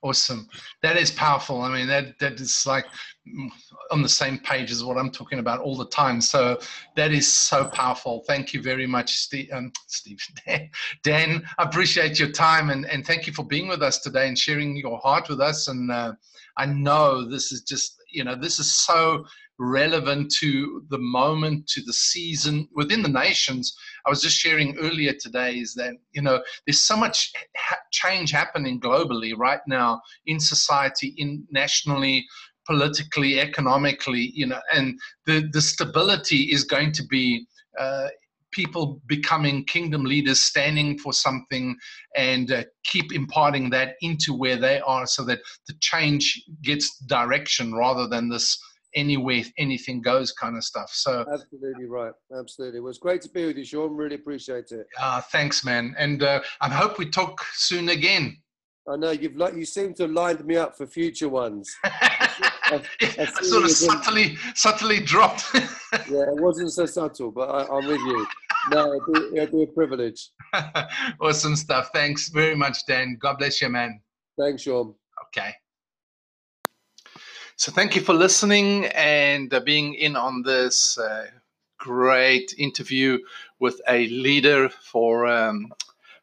awesome. 0.06 0.48
That 0.84 0.98
is 0.98 1.10
powerful. 1.10 1.62
I 1.64 1.74
mean 1.74 1.88
that 1.88 2.20
that 2.20 2.40
is 2.40 2.66
like 2.68 2.86
on 3.90 4.04
the 4.04 4.10
same 4.10 4.38
page 4.38 4.70
as 4.72 4.84
what 4.84 4.98
i'm 4.98 5.10
talking 5.10 5.40
about 5.40 5.60
all 5.60 5.76
the 5.76 5.88
time. 5.88 6.22
So 6.22 6.60
that 6.96 7.12
is 7.12 7.32
so 7.32 7.66
powerful. 7.66 8.24
Thank 8.28 8.54
you 8.54 8.62
very 8.62 8.86
much 8.86 9.14
steve 9.14 9.50
um, 9.52 9.72
steve 9.88 10.20
dan, 11.04 11.44
i 11.58 11.64
appreciate 11.64 12.20
your 12.20 12.32
time 12.32 12.70
and 12.70 12.86
and 12.86 13.06
thank 13.06 13.26
you 13.26 13.34
for 13.34 13.44
being 13.44 13.68
with 13.68 13.82
us 13.82 14.00
today 14.00 14.28
and 14.28 14.38
sharing 14.38 14.78
your 14.78 15.00
heart 15.00 15.28
with 15.28 15.42
us. 15.42 15.68
And 15.68 15.92
uh, 15.92 16.14
i 16.58 16.66
know 16.66 17.28
this 17.28 17.52
is 17.52 17.62
just 17.62 18.00
you 18.16 18.24
know 18.24 18.36
this 18.36 18.58
is 18.60 18.74
so 18.74 19.26
relevant 19.58 20.32
to 20.40 20.84
the 20.90 20.98
moment, 20.98 21.68
to 21.68 21.82
the 21.82 21.94
season 21.94 22.68
within 22.74 23.02
the 23.02 23.10
nations. 23.10 23.76
I 24.06 24.10
was 24.10 24.22
just 24.22 24.38
sharing 24.38 24.78
earlier 24.78 25.14
today 25.14 25.56
is 25.56 25.74
that, 25.76 25.94
you 26.12 26.22
know, 26.22 26.42
there's 26.66 26.82
so 26.82 26.98
much 26.98 27.32
ha- 27.56 27.78
change 27.92 28.32
happening 28.32 28.80
globally 28.80 29.34
right 29.38 29.62
now 29.68 30.02
in 30.26 30.40
society, 30.40 31.14
in 31.18 31.46
nationally, 31.52 32.26
politically, 32.66 33.40
economically, 33.40 34.32
you 34.34 34.48
know, 34.48 34.60
and 34.74 35.00
the, 35.26 35.50
the 35.54 35.62
stability 35.62 36.52
is 36.52 36.64
going 36.64 36.92
to 36.94 37.04
be. 37.06 37.46
Uh, 37.80 38.08
people 38.56 39.02
becoming 39.08 39.66
kingdom 39.66 40.06
leaders, 40.06 40.40
standing 40.40 40.98
for 40.98 41.12
something, 41.14 41.76
and 42.16 42.52
uh, 42.52 42.64
keep 42.86 43.14
imparting 43.14 43.70
that 43.70 43.96
into 44.02 44.34
where 44.34 44.56
they 44.56 44.80
are 44.80 45.06
so 45.06 45.24
that 45.26 45.40
the 45.68 45.74
change 45.82 46.42
gets 46.64 46.98
direction 47.00 47.76
rather 47.76 48.08
than 48.08 48.30
this 48.30 48.58
anywhere 48.96 49.44
anything 49.58 50.02
goes 50.02 50.32
kind 50.32 50.56
of 50.56 50.64
stuff. 50.64 50.90
So 50.94 51.26
absolutely 51.32 51.86
right, 51.86 52.14
absolutely. 52.40 52.80
It 52.80 52.84
was 52.84 52.98
great 52.98 53.22
to 53.24 53.30
be 53.30 53.46
with 53.46 53.58
you, 53.58 53.66
Sean. 53.66 53.94
Really 53.94 54.16
appreciate 54.16 54.72
it. 54.72 54.88
Uh, 54.98 55.20
thanks, 55.20 55.66
man, 55.66 55.94
and 55.98 56.24
uh, 56.24 56.42
I 56.62 56.70
hope 56.70 56.98
we 56.98 57.10
talk 57.10 57.44
soon 57.54 57.90
again. 57.90 58.38
I 58.88 58.96
know 58.98 59.12
you've 59.12 59.36
like 59.36 59.56
you 59.56 59.66
seem 59.66 59.94
to 59.96 60.04
have 60.04 60.12
lined 60.12 60.46
me 60.46 60.58
up 60.58 60.78
for 60.78 60.86
future 60.86 61.30
ones. 61.30 61.76
I, 61.84 62.82
I 63.02 63.26
sort 63.26 63.64
of 63.64 63.72
subtly, 63.72 64.38
subtly 64.54 65.00
dropped. 65.00 65.46
yeah, 65.54 66.30
it 66.30 66.42
wasn't 66.42 66.72
so 66.72 66.86
subtle, 66.86 67.32
but 67.32 67.50
I, 67.50 67.78
am 67.78 67.88
with 67.88 68.00
you. 68.00 68.28
No, 68.72 68.94
it'd 68.94 69.32
be, 69.32 69.38
it'd 69.38 69.52
be 69.52 69.64
a 69.64 69.68
privilege. 69.68 70.30
awesome 71.20 71.56
stuff. 71.56 71.90
Thanks 71.94 72.30
very 72.30 72.56
much, 72.56 72.86
Dan. 72.86 73.18
God 73.20 73.38
bless 73.38 73.62
you, 73.62 73.70
man. 73.70 74.02
Thanks, 74.38 74.64
Sean. 74.64 74.94
Okay. 75.28 75.54
So 77.56 77.72
thank 77.72 77.96
you 77.96 78.02
for 78.02 78.14
listening 78.14 78.86
and 78.88 79.54
uh, 79.54 79.62
being 79.62 79.94
in 79.96 80.16
on 80.16 80.42
this 80.44 80.98
uh, 80.98 81.28
great 81.80 82.54
interview 82.58 83.20
with 83.60 83.80
a 83.88 84.08
leader 84.08 84.70
for 84.70 85.26
um, 85.28 85.72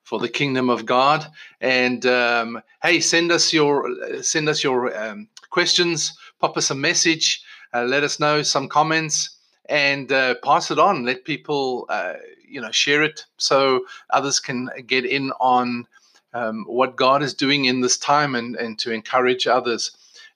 for 0.04 0.18
the 0.18 0.28
kingdom 0.28 0.68
of 0.70 0.86
God. 0.86 1.26
And 1.60 2.04
um, 2.06 2.62
hey, 2.82 3.00
send 3.00 3.32
us 3.32 3.52
your 3.52 3.88
send 4.22 4.48
us 4.48 4.62
your 4.62 4.96
um, 4.96 5.28
questions, 5.50 6.16
pop 6.40 6.56
us 6.56 6.70
a 6.70 6.74
message, 6.74 7.42
uh, 7.74 7.84
let 7.84 8.02
us 8.02 8.20
know 8.20 8.42
some 8.42 8.68
comments, 8.68 9.36
and 9.66 10.10
uh, 10.12 10.34
pass 10.44 10.70
it 10.70 10.78
on. 10.78 11.04
Let 11.04 11.24
people 11.24 11.86
uh, 11.88 12.14
you 12.46 12.60
know 12.60 12.70
share 12.70 13.02
it 13.02 13.24
so 13.38 13.84
others 14.10 14.40
can 14.40 14.68
get 14.86 15.04
in 15.04 15.32
on. 15.40 15.86
Um, 16.34 16.64
what 16.66 16.96
God 16.96 17.22
is 17.22 17.34
doing 17.34 17.66
in 17.66 17.82
this 17.82 17.98
time 17.98 18.34
and, 18.34 18.56
and 18.56 18.78
to 18.78 18.90
encourage 18.90 19.46
others. 19.46 19.90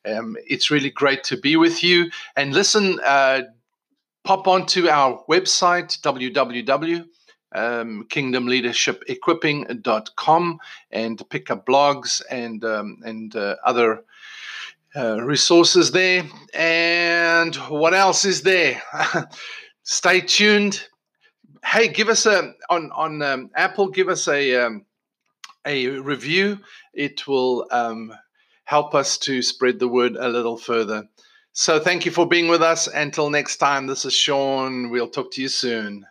Um, 0.05 0.37
it's 0.46 0.70
really 0.70 0.90
great 0.90 1.24
to 1.24 1.38
be 1.38 1.57
with 1.57 1.83
you. 1.83 2.11
And 2.37 2.52
listen, 2.52 3.00
uh, 3.02 3.44
pop 4.26 4.46
onto 4.48 4.88
our 4.88 5.24
website, 5.29 6.00
www.kingdomleadershipequipping.com, 6.00 7.11
um, 7.54 8.06
kingdomleadershipequipping.com 8.09 10.59
and 10.90 11.30
pick 11.30 11.50
up 11.50 11.66
blogs 11.66 12.22
and, 12.30 12.64
um, 12.64 12.98
and 13.04 13.37
uh, 13.37 13.56
other 13.64 14.04
uh, 14.96 15.20
resources 15.22 15.90
there. 15.90 16.24
And 16.54 17.54
what 17.56 17.94
else 17.94 18.24
is 18.24 18.42
there? 18.42 18.80
Stay 19.82 20.20
tuned. 20.20 20.87
Hey, 21.64 21.88
give 21.88 22.09
us 22.09 22.26
a 22.26 22.54
on 22.70 22.92
on 22.92 23.22
um, 23.22 23.50
Apple. 23.56 23.88
Give 23.88 24.09
us 24.09 24.28
a 24.28 24.54
um, 24.54 24.85
a 25.66 25.88
review. 25.88 26.61
It 26.94 27.26
will 27.26 27.66
um, 27.70 28.12
help 28.64 28.94
us 28.94 29.18
to 29.18 29.42
spread 29.42 29.78
the 29.78 29.88
word 29.88 30.16
a 30.16 30.28
little 30.28 30.56
further. 30.56 31.09
So 31.52 31.80
thank 31.80 32.04
you 32.04 32.12
for 32.12 32.26
being 32.26 32.48
with 32.48 32.62
us. 32.62 32.87
Until 32.87 33.30
next 33.30 33.56
time, 33.56 33.87
this 33.87 34.04
is 34.04 34.14
Sean. 34.14 34.90
We'll 34.90 35.09
talk 35.09 35.32
to 35.32 35.42
you 35.42 35.48
soon. 35.48 36.06